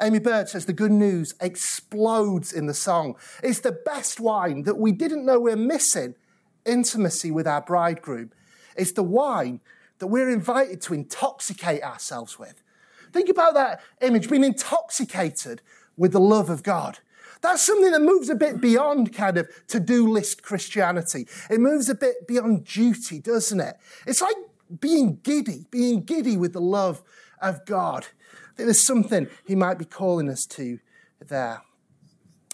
Aimee 0.00 0.18
Byrd 0.18 0.48
says 0.48 0.66
the 0.66 0.72
good 0.72 0.90
news 0.90 1.34
explodes 1.40 2.52
in 2.52 2.66
the 2.66 2.74
song. 2.74 3.16
It's 3.42 3.60
the 3.60 3.78
best 3.84 4.18
wine 4.18 4.64
that 4.64 4.76
we 4.76 4.92
didn't 4.92 5.24
know 5.24 5.38
we're 5.38 5.56
missing 5.56 6.14
intimacy 6.66 7.30
with 7.30 7.46
our 7.46 7.60
bridegroom. 7.60 8.32
It's 8.76 8.92
the 8.92 9.02
wine 9.02 9.60
that 9.98 10.08
we're 10.08 10.30
invited 10.30 10.80
to 10.82 10.94
intoxicate 10.94 11.82
ourselves 11.82 12.38
with. 12.38 12.62
Think 13.12 13.28
about 13.28 13.54
that 13.54 13.80
image 14.00 14.28
being 14.28 14.42
intoxicated 14.42 15.62
with 15.96 16.12
the 16.12 16.20
love 16.20 16.50
of 16.50 16.64
God. 16.64 16.98
That's 17.44 17.62
something 17.62 17.92
that 17.92 18.00
moves 18.00 18.30
a 18.30 18.34
bit 18.34 18.58
beyond 18.58 19.12
kind 19.12 19.36
of 19.36 19.50
to 19.66 19.78
do 19.78 20.08
list 20.10 20.42
Christianity. 20.42 21.28
It 21.50 21.60
moves 21.60 21.90
a 21.90 21.94
bit 21.94 22.26
beyond 22.26 22.64
duty, 22.64 23.18
doesn't 23.18 23.60
it? 23.60 23.76
It's 24.06 24.22
like 24.22 24.36
being 24.80 25.20
giddy, 25.22 25.66
being 25.70 26.04
giddy 26.04 26.38
with 26.38 26.54
the 26.54 26.62
love 26.62 27.02
of 27.42 27.66
God. 27.66 28.06
There's 28.56 28.82
something 28.82 29.28
he 29.46 29.54
might 29.54 29.76
be 29.76 29.84
calling 29.84 30.30
us 30.30 30.46
to 30.46 30.78
there. 31.20 31.60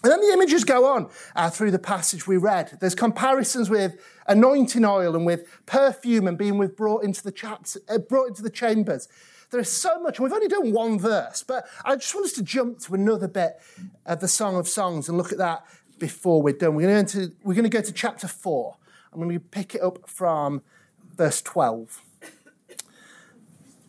And 0.03 0.11
then 0.11 0.19
the 0.19 0.33
images 0.33 0.65
go 0.65 0.85
on 0.93 1.09
uh, 1.37 1.49
through 1.49 1.71
the 1.71 1.79
passage 1.79 2.27
we 2.27 2.35
read. 2.35 2.77
There's 2.81 2.93
comparisons 2.93 3.69
with 3.69 3.95
anointing 4.27 4.83
oil 4.83 5.15
and 5.15 5.25
with 5.25 5.47
perfume 5.67 6.27
and 6.27 6.37
being 6.37 6.57
with 6.57 6.75
brought 6.75 7.05
into 7.05 7.23
the 7.23 7.31
chaps, 7.31 7.77
uh, 7.87 7.97
brought 7.97 8.27
into 8.27 8.41
the 8.41 8.49
chambers. 8.49 9.07
There 9.51 9.59
is 9.59 9.69
so 9.69 9.99
much. 9.99 10.17
We've 10.19 10.31
only 10.31 10.47
done 10.47 10.71
one 10.71 10.97
verse, 10.97 11.43
but 11.43 11.67
I 11.83 11.95
just 11.95 12.15
want 12.15 12.25
us 12.25 12.33
to 12.33 12.43
jump 12.43 12.79
to 12.81 12.93
another 12.93 13.27
bit 13.27 13.59
of 14.05 14.21
the 14.21 14.27
Song 14.29 14.55
of 14.55 14.67
Songs 14.67 15.09
and 15.09 15.17
look 15.17 15.33
at 15.33 15.37
that 15.39 15.65
before 15.99 16.41
we're 16.41 16.53
done. 16.53 16.75
We're 16.75 16.87
going 16.87 17.05
to, 17.07 17.33
we're 17.43 17.53
going 17.53 17.63
to 17.63 17.69
go 17.69 17.81
to 17.81 17.91
chapter 17.91 18.29
4. 18.29 18.77
I'm 19.11 19.19
going 19.19 19.33
to 19.33 19.39
pick 19.39 19.75
it 19.75 19.81
up 19.81 20.09
from 20.09 20.61
verse 21.17 21.41
12. 21.41 22.01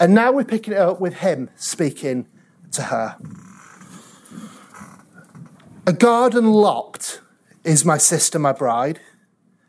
And 0.01 0.15
now 0.15 0.33
we're 0.33 0.45
picking 0.45 0.73
it 0.73 0.81
up 0.81 1.01
with 1.01 1.15
him 1.15 1.49
speaking 1.55 2.27
to 2.73 2.83
her. 2.83 3.17
A 5.87 5.93
garden 5.93 6.51
locked 6.53 7.21
is 7.63 7.85
my 7.85 7.99
sister, 7.99 8.41
my 8.41 8.53
bride. 8.53 9.01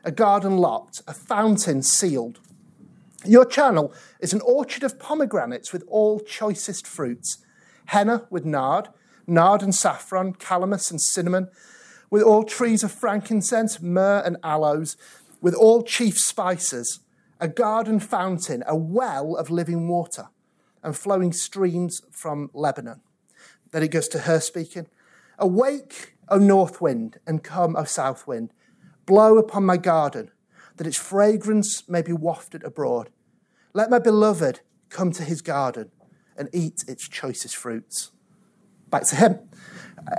A 0.04 0.12
garden 0.12 0.58
locked, 0.58 1.04
a 1.08 1.14
fountain 1.14 1.84
sealed. 1.84 2.40
Your 3.26 3.46
channel 3.46 3.94
is 4.20 4.34
an 4.34 4.42
orchard 4.42 4.84
of 4.84 5.00
pomegranates 5.00 5.72
with 5.72 5.84
all 5.88 6.20
choicest 6.20 6.86
fruits. 6.86 7.38
henna 7.86 8.26
with 8.30 8.46
nard, 8.46 8.88
nard 9.28 9.62
and 9.62 9.76
saffron, 9.76 10.34
calamus 10.34 10.90
and 10.90 11.02
cinnamon, 11.02 11.50
with 12.10 12.24
all 12.24 12.44
trees 12.44 12.84
of 12.84 12.92
frankincense, 12.92 13.82
myrrh 13.82 14.22
and 14.26 14.38
aloes, 14.44 14.96
with 15.42 15.54
all 15.54 15.84
chief 15.84 16.18
spices, 16.18 17.00
a 17.40 17.48
garden 17.48 18.00
fountain, 18.00 18.64
a 18.68 18.76
well 18.76 19.36
of 19.36 19.50
living 19.50 19.88
water, 19.88 20.30
and 20.82 20.96
flowing 20.96 21.34
streams 21.34 22.02
from 22.12 22.50
Lebanon. 22.54 23.02
Then 23.72 23.84
it 23.84 23.92
goes 23.92 24.08
to 24.10 24.20
her 24.20 24.40
speaking. 24.40 24.88
Awake, 25.40 26.16
O 26.30 26.38
north 26.38 26.80
wind, 26.80 27.20
and 27.28 27.44
come, 27.44 27.76
O 27.76 27.84
south 27.84 28.28
wind. 28.28 28.52
Blow 29.06 29.38
upon 29.38 29.66
my 29.66 29.78
garden, 29.78 30.32
that 30.78 30.88
its 30.88 30.98
fragrance 30.98 31.88
may 31.88 32.02
be 32.02 32.14
wafted 32.14 32.64
abroad. 32.64 33.10
Let 33.74 33.90
my 33.90 34.00
beloved 34.00 34.62
come 34.90 35.12
to 35.14 35.24
his 35.24 35.42
garden 35.42 35.92
and 36.38 36.50
eat 36.54 36.84
its 36.88 37.08
choicest 37.08 37.56
fruits. 37.56 38.12
Back 38.90 39.04
to 39.08 39.16
him. 39.16 39.40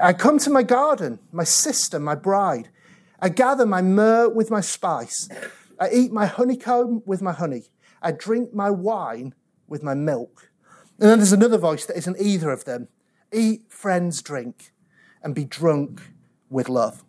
I 0.01 0.13
come 0.13 0.39
to 0.39 0.51
my 0.51 0.63
garden, 0.63 1.19
my 1.33 1.45
sister, 1.45 1.99
my 1.99 2.15
bride. 2.15 2.69
I 3.21 3.29
gather 3.29 3.67
my 3.67 3.83
myrrh 3.83 4.29
with 4.29 4.51
my 4.51 4.61
spice. 4.61 5.29
I 5.79 5.91
eat 5.91 6.13
my 6.13 6.27
honeycomb 6.27 7.03
with 7.07 7.23
my 7.23 7.33
honey. 7.33 7.65
I 8.03 8.13
drink 8.13 8.53
my 8.53 8.71
wine 8.71 9.35
with 9.67 9.83
my 9.83 9.95
milk. 9.95 10.51
And 11.01 11.11
then 11.11 11.19
there's 11.19 11.33
another 11.33 11.59
voice 11.59 11.87
that 11.87 11.97
isn't 11.97 12.21
either 12.21 12.51
of 12.51 12.65
them. 12.65 12.89
Eat, 13.33 13.65
friends, 13.69 14.23
drink, 14.23 14.73
and 15.23 15.35
be 15.35 15.45
drunk 15.45 16.01
with 16.51 16.69
love. 16.69 17.05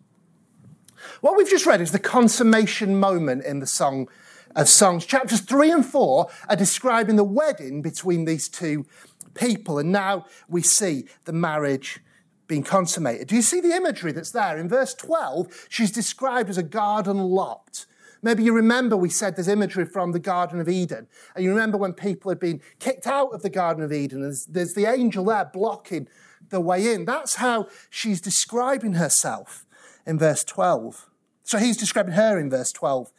What 1.20 1.36
we've 1.36 1.48
just 1.48 1.66
read 1.66 1.80
is 1.80 1.92
the 1.92 1.98
consummation 1.98 2.98
moment 2.98 3.44
in 3.44 3.60
the 3.60 3.66
Song 3.66 4.08
of 4.54 4.68
Songs. 4.68 5.04
Chapters 5.04 5.40
3 5.40 5.70
and 5.70 5.86
4 5.86 6.28
are 6.48 6.56
describing 6.56 7.16
the 7.16 7.24
wedding 7.24 7.82
between 7.82 8.24
these 8.24 8.48
two 8.48 8.86
people, 9.34 9.78
and 9.78 9.92
now 9.92 10.26
we 10.48 10.62
see 10.62 11.06
the 11.24 11.32
marriage 11.32 12.00
being 12.48 12.62
consummated. 12.62 13.28
Do 13.28 13.34
you 13.34 13.42
see 13.42 13.60
the 13.60 13.74
imagery 13.74 14.12
that's 14.12 14.30
there? 14.30 14.56
In 14.56 14.68
verse 14.68 14.94
12, 14.94 15.66
she's 15.68 15.90
described 15.90 16.48
as 16.48 16.58
a 16.58 16.62
garden 16.62 17.18
locked. 17.18 17.86
Maybe 18.22 18.44
you 18.44 18.54
remember 18.54 18.96
we 18.96 19.10
said 19.10 19.36
there's 19.36 19.48
imagery 19.48 19.84
from 19.84 20.12
the 20.12 20.18
Garden 20.18 20.60
of 20.60 20.68
Eden. 20.68 21.06
And 21.34 21.44
you 21.44 21.50
remember 21.50 21.76
when 21.76 21.92
people 21.92 22.30
had 22.30 22.40
been 22.40 22.60
kicked 22.78 23.06
out 23.06 23.32
of 23.34 23.42
the 23.42 23.50
Garden 23.50 23.84
of 23.84 23.92
Eden, 23.92 24.22
there's, 24.22 24.46
there's 24.46 24.74
the 24.74 24.86
angel 24.86 25.26
there 25.26 25.50
blocking 25.52 26.08
the 26.48 26.60
way 26.60 26.92
in. 26.92 27.04
That's 27.04 27.36
how 27.36 27.68
she's 27.90 28.20
describing 28.20 28.94
herself 28.94 29.65
in 30.06 30.18
verse 30.18 30.44
12. 30.44 31.08
So 31.42 31.58
he's 31.58 31.76
describing 31.76 32.14
her 32.14 32.38
in 32.38 32.50
verse 32.50 32.72
12. 32.72 33.12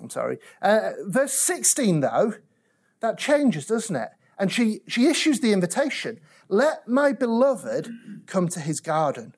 I'm 0.00 0.10
sorry. 0.10 0.38
Uh, 0.62 0.90
verse 1.04 1.32
16, 1.32 2.00
though, 2.00 2.34
that 3.00 3.18
changes, 3.18 3.66
doesn't 3.66 3.96
it? 3.96 4.10
And 4.38 4.52
she, 4.52 4.80
she 4.86 5.06
issues 5.06 5.40
the 5.40 5.52
invitation 5.52 6.20
let 6.48 6.88
my 6.88 7.12
beloved 7.12 7.90
come 8.26 8.48
to 8.48 8.60
his 8.60 8.80
garden. 8.80 9.34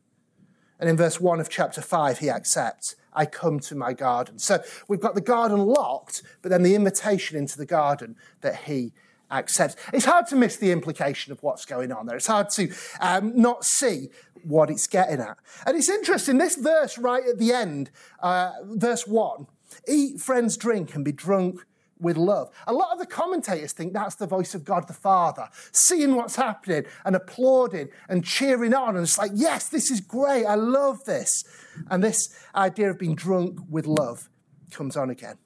And 0.79 0.89
in 0.89 0.97
verse 0.97 1.21
1 1.21 1.41
of 1.41 1.49
chapter 1.49 1.83
5, 1.83 2.19
he 2.19 2.31
accepts, 2.31 2.95
I 3.13 3.27
come 3.27 3.59
to 3.61 3.75
my 3.75 3.93
garden. 3.93 4.39
So 4.39 4.63
we've 4.89 5.01
got 5.01 5.15
the 5.15 5.21
garden 5.21 5.59
locked, 5.59 6.23
but 6.41 6.51
then 6.51 6.63
the 6.63 6.75
invitation 6.75 7.37
into 7.37 7.59
the 7.59 7.67
garden 7.67 8.17
that 8.41 8.63
he 8.65 8.93
accepts. 9.31 9.77
It's 9.93 10.05
hard 10.05 10.27
to 10.29 10.37
miss 10.37 10.57
the 10.57 10.71
implication 10.71 11.33
of 11.33 11.43
what's 11.43 11.65
going 11.65 11.93
on 11.93 12.07
there. 12.07 12.17
It's 12.17 12.27
hard 12.27 12.51
to 12.51 12.73
um, 13.01 13.33
not 13.37 13.65
see 13.65 14.09
what 14.45 14.71
it's 14.71 14.87
getting 14.87 15.21
at. 15.21 15.39
And 15.67 15.77
it's 15.77 15.89
interesting, 15.89 16.39
this 16.39 16.57
verse 16.57 16.99
right 16.99 17.25
at 17.27 17.39
the 17.39 17.53
end, 17.53 17.91
uh, 18.21 18.53
verse 18.65 19.07
1 19.07 19.47
eat, 19.89 20.21
friends, 20.21 20.57
drink, 20.57 20.95
and 20.95 21.05
be 21.05 21.13
drunk 21.13 21.65
with 22.01 22.17
love. 22.17 22.51
A 22.67 22.73
lot 22.73 22.93
of 22.93 22.99
the 22.99 23.07
commentators 23.07 23.73
think 23.73 23.93
that's 23.93 24.15
the 24.15 24.27
voice 24.27 24.55
of 24.55 24.65
God 24.65 24.89
the 24.89 24.95
Father, 24.95 25.49
seeing 25.71 26.17
what's 26.17 26.37
happening 26.37 26.85
and 27.05 27.15
applauding 27.15 27.89
and 28.09 28.25
cheering 28.25 28.75
on. 28.75 28.97
And 28.97 29.05
it's 29.05 29.19
like, 29.19 29.33
yes, 29.35 29.69
this 29.69 29.91
is 29.91 30.01
great. 30.01 30.45
I 30.45 30.55
love 30.55 31.05
this. 31.05 31.45
And 31.91 32.03
this 32.03 32.35
idea 32.55 32.91
of 32.91 32.99
being 32.99 33.15
drunk 33.15 33.61
with 33.69 33.87
love 33.87 34.29
comes 34.71 34.97
on 34.97 35.11
again. 35.11 35.37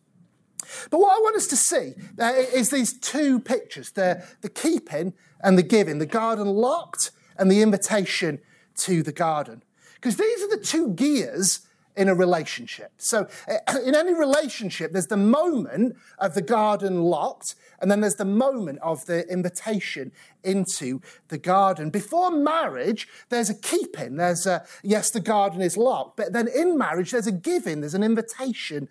But 0.90 0.98
what 0.98 1.16
I 1.16 1.20
want 1.20 1.36
us 1.36 1.46
to 1.48 1.56
see 1.56 1.92
uh, 2.18 2.32
is 2.54 2.70
these 2.70 2.98
two 2.98 3.40
pictures 3.40 3.90
the, 3.92 4.24
the 4.40 4.48
keeping 4.48 5.12
and 5.42 5.58
the 5.58 5.62
giving, 5.62 5.98
the 5.98 6.06
garden 6.06 6.46
locked 6.46 7.10
and 7.36 7.50
the 7.50 7.60
invitation 7.60 8.40
to 8.76 9.02
the 9.02 9.12
garden. 9.12 9.62
Because 9.94 10.16
these 10.16 10.42
are 10.42 10.48
the 10.48 10.62
two 10.62 10.90
gears 10.90 11.60
in 11.96 12.08
a 12.08 12.14
relationship. 12.14 12.92
So, 12.98 13.28
in 13.84 13.94
any 13.94 14.14
relationship, 14.14 14.92
there's 14.92 15.06
the 15.06 15.16
moment 15.16 15.96
of 16.18 16.34
the 16.34 16.42
garden 16.42 17.02
locked, 17.04 17.54
and 17.80 17.90
then 17.90 18.00
there's 18.00 18.16
the 18.16 18.24
moment 18.24 18.80
of 18.82 19.06
the 19.06 19.26
invitation 19.28 20.12
into 20.42 21.00
the 21.28 21.38
garden. 21.38 21.90
Before 21.90 22.30
marriage, 22.30 23.08
there's 23.28 23.50
a 23.50 23.54
keeping. 23.54 24.16
There's 24.16 24.46
a, 24.46 24.64
yes, 24.82 25.10
the 25.10 25.20
garden 25.20 25.60
is 25.60 25.76
locked, 25.76 26.16
but 26.16 26.32
then 26.32 26.48
in 26.48 26.76
marriage, 26.76 27.12
there's 27.12 27.26
a 27.26 27.32
giving, 27.32 27.80
there's 27.80 27.94
an 27.94 28.04
invitation 28.04 28.88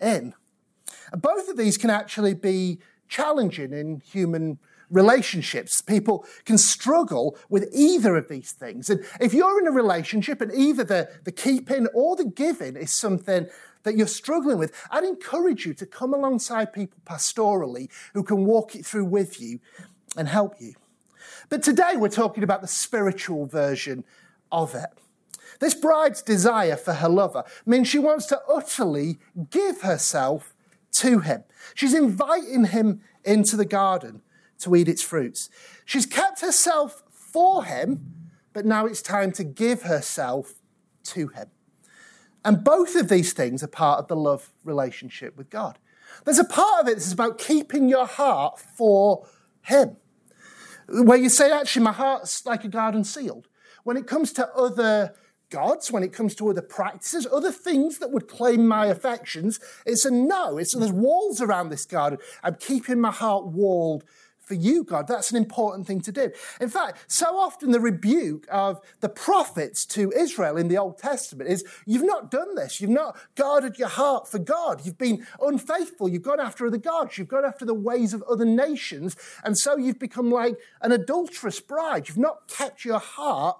in. 0.00 0.34
Both 1.12 1.48
of 1.48 1.56
these 1.56 1.76
can 1.76 1.90
actually 1.90 2.34
be 2.34 2.78
challenging 3.08 3.72
in 3.72 4.00
human 4.00 4.58
relationships. 4.90 5.80
People 5.80 6.24
can 6.44 6.58
struggle 6.58 7.36
with 7.48 7.68
either 7.72 8.16
of 8.16 8.28
these 8.28 8.52
things. 8.52 8.90
And 8.90 9.04
if 9.20 9.34
you're 9.34 9.60
in 9.60 9.66
a 9.66 9.72
relationship 9.72 10.40
and 10.40 10.52
either 10.52 10.84
the, 10.84 11.10
the 11.24 11.32
keeping 11.32 11.86
or 11.94 12.16
the 12.16 12.24
giving 12.24 12.76
is 12.76 12.92
something 12.92 13.48
that 13.82 13.96
you're 13.96 14.06
struggling 14.06 14.58
with, 14.58 14.72
I'd 14.90 15.04
encourage 15.04 15.66
you 15.66 15.74
to 15.74 15.86
come 15.86 16.12
alongside 16.12 16.72
people 16.72 17.00
pastorally 17.04 17.88
who 18.14 18.22
can 18.22 18.44
walk 18.44 18.74
it 18.74 18.84
through 18.84 19.06
with 19.06 19.40
you 19.40 19.60
and 20.16 20.28
help 20.28 20.54
you. 20.60 20.74
But 21.48 21.62
today 21.62 21.92
we're 21.94 22.08
talking 22.08 22.42
about 22.42 22.62
the 22.62 22.68
spiritual 22.68 23.46
version 23.46 24.04
of 24.50 24.74
it. 24.74 24.90
This 25.60 25.74
bride's 25.74 26.22
desire 26.22 26.76
for 26.76 26.94
her 26.94 27.08
lover 27.08 27.44
means 27.64 27.88
she 27.88 27.98
wants 27.98 28.26
to 28.26 28.40
utterly 28.48 29.18
give 29.50 29.82
herself 29.82 30.54
to 30.92 31.20
him. 31.20 31.44
She's 31.74 31.94
inviting 31.94 32.66
him 32.66 33.00
into 33.24 33.56
the 33.56 33.64
garden 33.64 34.22
to 34.60 34.74
eat 34.74 34.88
its 34.88 35.02
fruits. 35.02 35.50
She's 35.84 36.06
kept 36.06 36.40
herself 36.40 37.02
for 37.10 37.64
him, 37.64 38.30
but 38.52 38.64
now 38.64 38.86
it's 38.86 39.02
time 39.02 39.32
to 39.32 39.44
give 39.44 39.82
herself 39.82 40.54
to 41.04 41.28
him. 41.28 41.48
And 42.44 42.62
both 42.62 42.94
of 42.94 43.08
these 43.08 43.32
things 43.32 43.62
are 43.62 43.68
part 43.68 43.98
of 43.98 44.08
the 44.08 44.16
love 44.16 44.50
relationship 44.64 45.36
with 45.36 45.50
God. 45.50 45.78
There's 46.24 46.38
a 46.38 46.44
part 46.44 46.82
of 46.82 46.88
it 46.88 46.94
that's 46.94 47.12
about 47.12 47.38
keeping 47.38 47.88
your 47.88 48.06
heart 48.06 48.58
for 48.58 49.26
him, 49.62 49.96
where 50.88 51.18
you 51.18 51.28
say, 51.28 51.50
actually, 51.50 51.84
my 51.84 51.92
heart's 51.92 52.46
like 52.46 52.64
a 52.64 52.68
garden 52.68 53.04
sealed. 53.04 53.48
When 53.82 53.96
it 53.96 54.06
comes 54.06 54.32
to 54.34 54.48
other 54.54 55.14
gods, 55.50 55.92
when 55.92 56.02
it 56.02 56.12
comes 56.12 56.34
to 56.36 56.48
other 56.48 56.62
practices, 56.62 57.26
other 57.32 57.52
things 57.52 57.98
that 57.98 58.10
would 58.10 58.28
claim 58.28 58.66
my 58.66 58.86
affections, 58.86 59.60
it's 59.84 60.04
a 60.04 60.10
no. 60.10 60.58
It's 60.58 60.74
there's 60.74 60.92
walls 60.92 61.40
around 61.40 61.68
this 61.68 61.84
garden. 61.84 62.18
I'm 62.42 62.56
keeping 62.56 63.00
my 63.00 63.10
heart 63.10 63.46
walled 63.46 64.04
for 64.46 64.54
you, 64.54 64.84
God. 64.84 65.08
That's 65.08 65.30
an 65.30 65.36
important 65.36 65.86
thing 65.86 66.00
to 66.02 66.12
do. 66.12 66.30
In 66.60 66.68
fact, 66.68 67.04
so 67.08 67.36
often 67.36 67.72
the 67.72 67.80
rebuke 67.80 68.46
of 68.50 68.80
the 69.00 69.08
prophets 69.08 69.84
to 69.86 70.12
Israel 70.12 70.56
in 70.56 70.68
the 70.68 70.78
Old 70.78 70.98
Testament 70.98 71.50
is 71.50 71.64
you've 71.84 72.06
not 72.06 72.30
done 72.30 72.54
this. 72.54 72.80
You've 72.80 72.90
not 72.90 73.16
guarded 73.34 73.78
your 73.78 73.88
heart 73.88 74.28
for 74.28 74.38
God. 74.38 74.86
You've 74.86 74.98
been 74.98 75.26
unfaithful. 75.40 76.08
You've 76.08 76.22
gone 76.22 76.40
after 76.40 76.66
other 76.66 76.78
gods. 76.78 77.18
You've 77.18 77.28
gone 77.28 77.44
after 77.44 77.64
the 77.64 77.74
ways 77.74 78.14
of 78.14 78.22
other 78.22 78.44
nations. 78.44 79.16
And 79.42 79.58
so 79.58 79.76
you've 79.76 79.98
become 79.98 80.30
like 80.30 80.56
an 80.80 80.92
adulterous 80.92 81.60
bride. 81.60 82.08
You've 82.08 82.16
not 82.16 82.46
kept 82.46 82.84
your 82.84 83.00
heart 83.00 83.58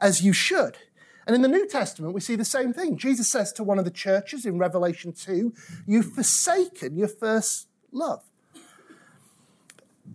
as 0.00 0.22
you 0.22 0.32
should. 0.32 0.78
And 1.26 1.34
in 1.34 1.42
the 1.42 1.48
New 1.48 1.68
Testament, 1.68 2.14
we 2.14 2.20
see 2.20 2.36
the 2.36 2.44
same 2.44 2.72
thing. 2.72 2.96
Jesus 2.96 3.30
says 3.30 3.52
to 3.54 3.64
one 3.64 3.78
of 3.78 3.84
the 3.84 3.90
churches 3.90 4.46
in 4.46 4.58
Revelation 4.58 5.12
2, 5.12 5.52
You've 5.86 6.12
forsaken 6.12 6.96
your 6.96 7.08
first 7.08 7.68
love. 7.92 8.29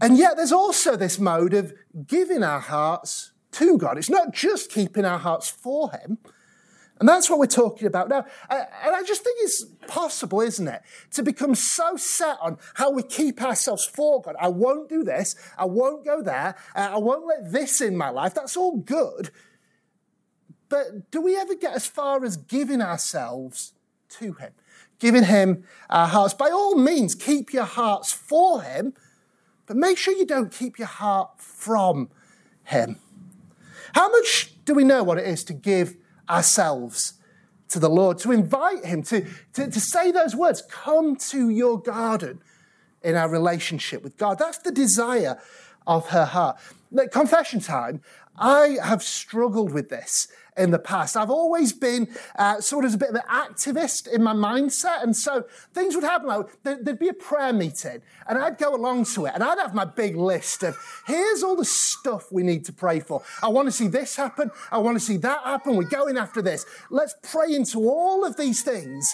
And 0.02 0.18
yet, 0.18 0.36
there's 0.36 0.52
also 0.52 0.96
this 0.96 1.20
mode 1.20 1.54
of 1.54 1.74
giving 2.06 2.44
our 2.44 2.60
hearts 2.60 3.32
to 3.54 3.78
God. 3.78 3.98
It's 3.98 4.10
not 4.10 4.34
just 4.34 4.70
keeping 4.70 5.06
our 5.06 5.20
hearts 5.20 5.50
for 5.50 5.92
Him. 5.92 6.18
And 7.00 7.10
that's 7.10 7.30
what 7.30 7.40
we're 7.40 7.48
talking 7.48 7.88
about 7.88 8.08
now. 8.08 8.26
And 8.50 8.96
I 8.96 9.04
just 9.04 9.24
think 9.24 9.38
it's 9.42 9.66
possible, 9.88 10.40
isn't 10.40 10.68
it, 10.68 10.82
to 11.12 11.24
become 11.24 11.54
so 11.54 11.98
set 11.98 12.38
on 12.42 12.58
how 12.76 12.92
we 12.92 13.04
keep 13.04 13.42
ourselves 13.42 13.86
for 13.86 14.22
God. 14.22 14.36
I 14.40 14.48
won't 14.48 14.88
do 14.88 15.04
this. 15.04 15.36
I 15.58 15.66
won't 15.66 16.06
go 16.06 16.22
there. 16.22 16.56
Uh, 16.74 16.92
I 16.94 16.98
won't 16.98 17.28
let 17.28 17.52
this 17.52 17.82
in 17.82 17.98
my 17.98 18.10
life. 18.10 18.34
That's 18.34 18.56
all 18.56 18.78
good. 18.78 19.32
But 20.70 21.12
do 21.12 21.22
we 21.22 21.36
ever 21.36 21.56
get 21.56 21.76
as 21.76 21.86
far 21.86 22.24
as 22.24 22.38
giving 22.38 22.82
ourselves 22.82 23.74
to 24.12 24.34
Him? 24.34 24.54
Giving 25.00 25.26
Him 25.26 25.66
our 25.90 26.08
hearts. 26.08 26.34
By 26.34 26.50
all 26.50 26.76
means, 26.76 27.14
keep 27.14 27.52
your 27.52 27.66
hearts 27.66 28.14
for 28.14 28.62
Him 28.62 28.94
but 29.66 29.78
make 29.78 29.98
sure 29.98 30.14
you 30.14 30.26
don't 30.26 30.52
keep 30.52 30.78
your 30.78 30.88
heart 30.88 31.32
from 31.38 32.10
Him. 32.64 33.00
How 33.94 34.10
much 34.10 34.54
do 34.66 34.74
we 34.74 34.84
know 34.84 35.04
what 35.04 35.18
it 35.18 35.26
is 35.26 35.44
to 35.46 35.54
give 35.54 35.96
ourselves 36.30 37.14
to 37.70 37.80
the 37.80 37.90
Lord, 37.90 38.20
to 38.20 38.32
invite 38.32 38.86
Him, 38.86 39.04
to, 39.04 39.26
to, 39.54 39.70
to 39.70 39.80
say 39.80 40.12
those 40.12 40.36
words, 40.36 40.62
come 40.70 41.16
to 41.16 41.50
your 41.50 41.82
garden 41.82 42.42
in 43.02 43.16
our 43.16 43.30
relationship 43.30 44.04
with 44.04 44.18
God? 44.18 44.38
That's 44.40 44.60
the 44.60 44.72
desire 44.72 45.40
of 45.88 46.10
her 46.10 46.26
heart. 46.26 46.58
Confession 47.12 47.60
time. 47.60 48.02
I 48.38 48.78
have 48.84 49.02
struggled 49.02 49.72
with 49.72 49.90
this 49.90 50.28
in 50.58 50.72
the 50.72 50.80
past. 50.80 51.18
I've 51.18 51.30
always 51.30 51.74
been 51.74 52.08
uh, 52.38 52.62
sort 52.62 52.86
of 52.86 52.94
a 52.94 52.98
bit 52.98 53.10
of 53.10 53.16
an 53.16 53.22
activist 53.30 54.08
in 54.08 54.24
my 54.24 54.34
mindset. 54.34 55.04
And 55.04 55.16
so 55.16 55.46
things 55.74 55.96
would 55.96 56.04
happen 56.04 56.28
like 56.28 56.48
there'd 56.64 57.00
be 57.00 57.10
a 57.10 57.14
prayer 57.14 57.54
meeting 57.54 58.02
and 58.28 58.38
I'd 58.38 58.58
go 58.58 58.74
along 58.74 59.06
to 59.16 59.26
it 59.26 59.34
and 59.36 59.44
I'd 59.44 59.60
have 59.60 59.76
my 59.76 59.86
big 59.86 60.16
list 60.16 60.64
of 60.64 60.78
here's 61.08 61.44
all 61.44 61.56
the 61.56 61.66
stuff 61.66 62.32
we 62.32 62.44
need 62.44 62.66
to 62.66 62.74
pray 62.74 63.00
for. 63.00 63.22
I 63.42 63.50
want 63.50 63.68
to 63.68 63.72
see 63.72 63.88
this 63.88 64.16
happen. 64.16 64.50
I 64.72 64.78
want 64.78 64.98
to 64.98 65.04
see 65.04 65.18
that 65.18 65.44
happen. 65.44 65.76
We're 65.76 65.84
going 65.84 66.18
after 66.18 66.42
this. 66.42 66.66
Let's 66.90 67.16
pray 67.22 67.54
into 67.54 67.90
all 67.90 68.26
of 68.26 68.38
these 68.38 68.62
things. 68.64 69.14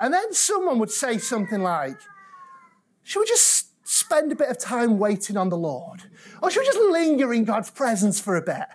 And 0.00 0.14
then 0.14 0.32
someone 0.32 0.78
would 0.78 0.92
say 0.92 1.18
something 1.18 1.62
like, 1.62 1.96
should 3.02 3.20
we 3.20 3.26
just 3.26 3.67
spend 3.88 4.30
a 4.30 4.36
bit 4.36 4.50
of 4.50 4.58
time 4.58 4.98
waiting 4.98 5.38
on 5.38 5.48
the 5.48 5.56
Lord? 5.56 6.02
Or 6.42 6.50
should 6.50 6.60
we 6.60 6.66
just 6.66 6.78
linger 6.78 7.32
in 7.32 7.44
God's 7.44 7.70
presence 7.70 8.20
for 8.20 8.36
a 8.36 8.42
bit? 8.42 8.66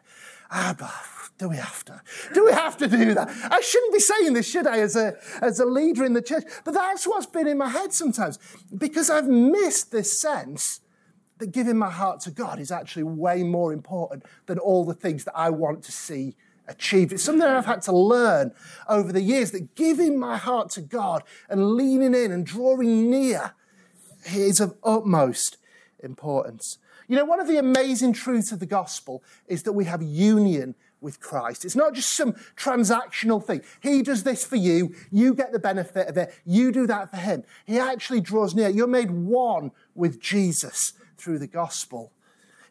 Ah, 0.49 0.75
but 0.77 0.91
do 1.37 1.49
we 1.49 1.57
have 1.57 1.85
to? 1.85 2.01
Do 2.33 2.45
we 2.45 2.51
have 2.51 2.77
to 2.77 2.87
do 2.87 3.13
that? 3.13 3.29
I 3.51 3.61
shouldn't 3.61 3.93
be 3.93 3.99
saying 3.99 4.33
this, 4.33 4.49
should 4.49 4.65
I, 4.65 4.79
as 4.79 4.95
a, 4.95 5.13
as 5.39 5.59
a 5.59 5.65
leader 5.65 6.03
in 6.03 6.13
the 6.13 6.21
church? 6.21 6.45
But 6.65 6.73
that's 6.73 7.05
what's 7.05 7.27
been 7.27 7.47
in 7.47 7.59
my 7.59 7.69
head 7.69 7.93
sometimes 7.93 8.39
because 8.75 9.11
I've 9.11 9.27
missed 9.27 9.91
this 9.91 10.19
sense 10.19 10.81
that 11.37 11.51
giving 11.51 11.77
my 11.77 11.91
heart 11.91 12.21
to 12.21 12.31
God 12.31 12.59
is 12.59 12.71
actually 12.71 13.03
way 13.03 13.43
more 13.43 13.71
important 13.71 14.25
than 14.47 14.57
all 14.57 14.83
the 14.83 14.95
things 14.95 15.25
that 15.25 15.37
I 15.37 15.51
want 15.51 15.83
to 15.83 15.91
see 15.91 16.35
achieved. 16.67 17.13
It's 17.13 17.23
something 17.23 17.47
I've 17.47 17.65
had 17.67 17.83
to 17.83 17.91
learn 17.91 18.51
over 18.89 19.11
the 19.11 19.21
years 19.21 19.51
that 19.51 19.75
giving 19.75 20.17
my 20.17 20.37
heart 20.37 20.71
to 20.71 20.81
God 20.81 21.23
and 21.49 21.73
leaning 21.73 22.15
in 22.15 22.31
and 22.31 22.45
drawing 22.45 23.11
near 23.11 23.53
is 24.25 24.59
of 24.59 24.75
utmost 24.83 25.57
importance. 26.01 26.77
You 27.07 27.17
know, 27.17 27.25
one 27.25 27.39
of 27.39 27.47
the 27.47 27.57
amazing 27.57 28.13
truths 28.13 28.51
of 28.51 28.59
the 28.59 28.65
gospel 28.65 29.23
is 29.47 29.63
that 29.63 29.73
we 29.73 29.85
have 29.85 30.01
union 30.01 30.75
with 31.01 31.19
Christ. 31.19 31.65
It's 31.65 31.75
not 31.75 31.93
just 31.93 32.15
some 32.15 32.33
transactional 32.55 33.43
thing. 33.43 33.61
He 33.81 34.01
does 34.01 34.23
this 34.23 34.45
for 34.45 34.55
you, 34.55 34.95
you 35.11 35.33
get 35.33 35.51
the 35.51 35.59
benefit 35.59 36.07
of 36.07 36.17
it, 36.17 36.33
you 36.45 36.71
do 36.71 36.87
that 36.87 37.11
for 37.11 37.17
him. 37.17 37.43
He 37.65 37.77
actually 37.77 38.21
draws 38.21 38.55
near. 38.55 38.69
You're 38.69 38.87
made 38.87 39.11
one 39.11 39.71
with 39.93 40.21
Jesus 40.21 40.93
through 41.17 41.39
the 41.39 41.47
gospel. 41.47 42.11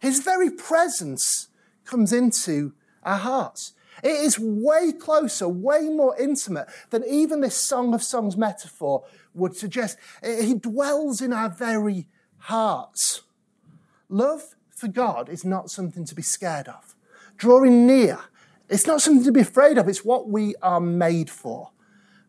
His 0.01 0.21
very 0.21 0.51
presence 0.51 1.49
comes 1.85 2.13
into 2.13 2.73
our 3.05 3.19
hearts. 3.19 3.75
It 4.03 4.09
is 4.09 4.39
way 4.39 4.93
closer, 4.93 5.49
way 5.49 5.89
more 5.89 6.19
intimate 6.19 6.67
than 6.91 7.05
even 7.07 7.41
this 7.41 7.57
Song 7.57 7.95
of 7.95 8.03
Songs 8.03 8.37
metaphor 8.37 9.05
would 9.35 9.57
suggest. 9.57 9.99
Eh, 10.23 10.43
he 10.43 10.55
dwells 10.55 11.21
in 11.21 11.33
our 11.33 11.49
very 11.49 12.09
hearts. 12.39 13.23
Love 14.09 14.55
for 14.71 14.89
God 14.89 15.29
is 15.29 15.45
not 15.45 15.71
something 15.71 16.05
to 16.05 16.15
be 16.15 16.23
scared 16.23 16.69
of. 16.69 16.95
Drawing 17.37 17.87
near, 17.87 18.19
it's 18.69 18.87
not 18.87 19.01
something 19.01 19.25
to 19.25 19.33
be 19.33 19.41
afraid 19.41 19.79
of, 19.79 19.89
it's 19.89 20.05
what 20.05 20.29
we 20.29 20.55
are 20.63 20.81
made 20.81 21.31
for. 21.31 21.71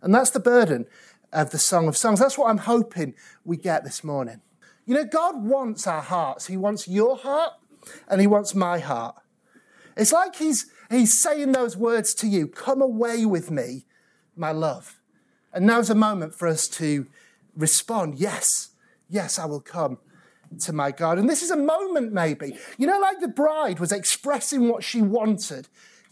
And 0.01 0.13
that's 0.13 0.31
the 0.31 0.39
burden 0.39 0.85
of 1.31 1.51
the 1.51 1.57
Song 1.57 1.87
of 1.87 1.97
Songs. 1.97 2.19
That's 2.19 2.37
what 2.37 2.49
I'm 2.49 2.59
hoping 2.59 3.15
we 3.43 3.57
get 3.57 3.83
this 3.83 4.03
morning. 4.03 4.41
You 4.85 4.95
know, 4.95 5.05
God 5.05 5.43
wants 5.43 5.87
our 5.87 6.01
hearts. 6.01 6.47
He 6.47 6.57
wants 6.57 6.87
your 6.87 7.17
heart 7.17 7.53
and 8.07 8.21
He 8.21 8.27
wants 8.27 8.53
my 8.53 8.79
heart. 8.79 9.15
It's 9.95 10.11
like 10.11 10.35
He's, 10.35 10.71
he's 10.89 11.21
saying 11.21 11.53
those 11.53 11.77
words 11.77 12.13
to 12.15 12.27
you 12.27 12.47
Come 12.47 12.81
away 12.81 13.25
with 13.25 13.49
me, 13.49 13.85
my 14.35 14.51
love. 14.51 14.99
And 15.53 15.65
now's 15.65 15.89
a 15.89 15.95
moment 15.95 16.35
for 16.35 16.47
us 16.47 16.67
to 16.69 17.07
respond 17.55 18.15
Yes, 18.15 18.69
yes, 19.09 19.37
I 19.37 19.45
will 19.45 19.61
come 19.61 19.99
to 20.61 20.73
my 20.73 20.91
God. 20.91 21.17
And 21.17 21.29
this 21.29 21.41
is 21.41 21.51
a 21.51 21.57
moment, 21.57 22.13
maybe. 22.13 22.57
You 22.77 22.87
know, 22.87 22.99
like 22.99 23.19
the 23.19 23.27
bride 23.27 23.79
was 23.79 23.91
expressing 23.91 24.67
what 24.67 24.83
she 24.83 25.01
wanted 25.01 25.67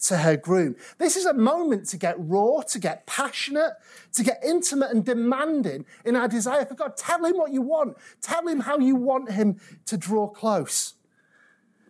to 0.08 0.18
her 0.18 0.36
groom. 0.36 0.76
This 0.98 1.16
is 1.16 1.26
a 1.26 1.34
moment 1.34 1.88
to 1.90 1.98
get 1.98 2.16
raw, 2.18 2.62
to 2.62 2.80
get 2.80 3.06
passionate, 3.06 3.74
to 4.14 4.24
get 4.24 4.42
intimate 4.44 4.92
and 4.92 5.06
demanding 5.06 5.86
in 6.04 6.16
our 6.16 6.28
desire 6.28 6.66
for 6.66 6.74
God. 6.74 6.98
Tell 6.98 7.24
him 7.24 7.38
what 7.38 7.52
you 7.52 7.62
want. 7.62 7.98
Tell 8.22 8.48
him 8.48 8.62
how 8.62 8.80
you 8.80 8.96
want 8.96 9.32
him 9.32 9.60
to 9.86 9.98
draw 9.98 10.28
close. 10.28 10.96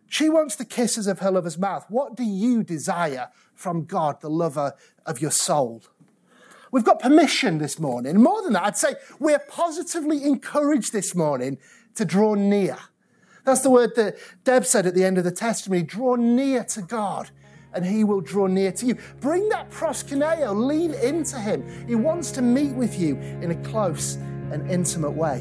She 0.08 0.30
wants 0.30 0.58
the 0.58 0.66
kisses 0.66 1.08
of 1.08 1.20
her 1.20 1.32
lover's 1.32 1.58
mouth. 1.58 1.86
What 1.88 2.16
do 2.16 2.24
you 2.24 2.64
desire 2.64 3.30
from 3.54 3.86
God, 3.86 4.20
the 4.20 4.30
lover 4.30 4.74
of 5.06 5.22
your 5.22 5.32
soul? 5.32 5.82
We've 6.72 6.86
got 6.86 7.00
permission 7.00 7.58
this 7.58 7.80
morning. 7.80 8.22
More 8.22 8.42
than 8.42 8.54
that, 8.54 8.64
I'd 8.64 8.78
say 8.78 8.96
we're 9.20 9.40
positively 9.40 10.24
encouraged 10.24 10.94
this 10.94 11.14
morning 11.14 11.58
to 11.96 12.06
draw 12.06 12.34
near. 12.34 12.78
That's 13.44 13.62
the 13.62 13.70
word 13.70 13.96
that 13.96 14.18
Deb 14.44 14.66
said 14.66 14.86
at 14.86 14.96
the 14.96 15.04
end 15.04 15.18
of 15.18 15.24
the 15.24 15.32
testimony 15.32 15.84
draw 15.84 16.16
near 16.16 16.64
to 16.66 16.82
God 16.82 17.32
and 17.74 17.86
he 17.86 18.04
will 18.04 18.22
draw 18.22 18.48
near 18.48 18.72
to 18.72 18.86
you. 18.86 18.98
Bring 19.20 19.50
that 19.50 19.70
proskuneo, 19.70 20.54
lean 20.54 20.94
into 20.94 21.38
him. 21.40 21.88
He 21.88 21.96
wants 21.96 22.32
to 22.32 22.42
meet 22.42 22.74
with 22.74 23.00
you 23.00 23.16
in 23.18 23.52
a 23.52 23.56
close 23.64 24.16
and 24.52 24.70
intimate 24.70 25.12
way. 25.12 25.40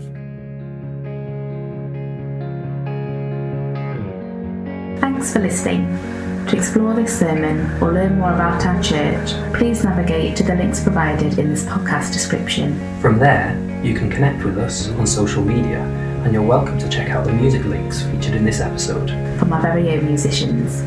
Thanks 5.00 5.32
for 5.32 5.40
listening. 5.40 6.19
To 6.48 6.56
explore 6.56 6.94
this 6.94 7.16
sermon 7.16 7.70
or 7.80 7.92
learn 7.92 8.18
more 8.18 8.32
about 8.32 8.64
our 8.66 8.82
church, 8.82 9.32
please 9.54 9.84
navigate 9.84 10.36
to 10.36 10.42
the 10.42 10.56
links 10.56 10.82
provided 10.82 11.38
in 11.38 11.50
this 11.50 11.64
podcast 11.64 12.12
description. 12.12 12.76
From 13.00 13.18
there, 13.18 13.56
you 13.84 13.94
can 13.94 14.10
connect 14.10 14.42
with 14.42 14.58
us 14.58 14.88
on 14.90 15.06
social 15.06 15.44
media, 15.44 15.80
and 16.24 16.32
you're 16.32 16.42
welcome 16.42 16.78
to 16.78 16.88
check 16.88 17.10
out 17.10 17.24
the 17.24 17.32
music 17.32 17.64
links 17.66 18.02
featured 18.02 18.34
in 18.34 18.44
this 18.44 18.60
episode 18.60 19.10
from 19.38 19.52
our 19.52 19.62
very 19.62 19.90
own 19.90 20.06
musicians. 20.06 20.82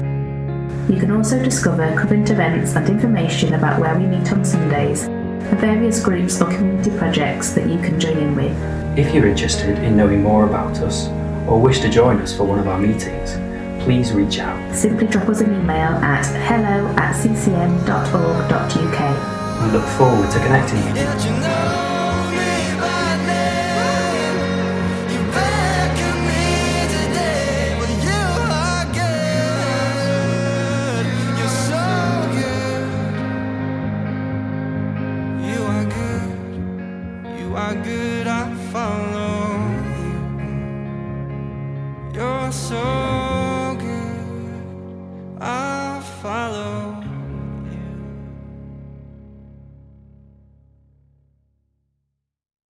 You 0.91 0.99
can 0.99 1.11
also 1.11 1.41
discover 1.41 1.95
current 1.95 2.29
events 2.29 2.75
and 2.75 2.89
information 2.89 3.53
about 3.53 3.79
where 3.79 3.97
we 3.97 4.05
meet 4.05 4.33
on 4.33 4.43
Sundays 4.43 5.03
and 5.03 5.59
various 5.59 6.03
groups 6.03 6.41
or 6.41 6.51
community 6.51 6.91
projects 6.97 7.53
that 7.53 7.69
you 7.69 7.77
can 7.77 7.99
join 7.99 8.17
in 8.17 8.35
with. 8.35 8.97
If 8.97 9.13
you're 9.13 9.27
interested 9.27 9.77
in 9.79 9.95
knowing 9.95 10.21
more 10.21 10.45
about 10.45 10.77
us 10.79 11.07
or 11.47 11.61
wish 11.61 11.79
to 11.81 11.89
join 11.89 12.19
us 12.21 12.35
for 12.35 12.43
one 12.43 12.59
of 12.59 12.67
our 12.67 12.79
meetings, 12.79 13.37
please 13.83 14.13
reach 14.13 14.39
out. 14.39 14.75
Simply 14.75 15.07
drop 15.07 15.29
us 15.29 15.41
an 15.41 15.53
email 15.53 15.91
at 16.01 16.25
hello 16.47 16.87
at 16.97 17.15
ccm.org.uk. 17.15 18.99
We 19.63 19.71
look 19.71 19.85
forward 19.97 20.31
to 20.31 20.39
connecting 20.39 20.79
you. 20.79 21.82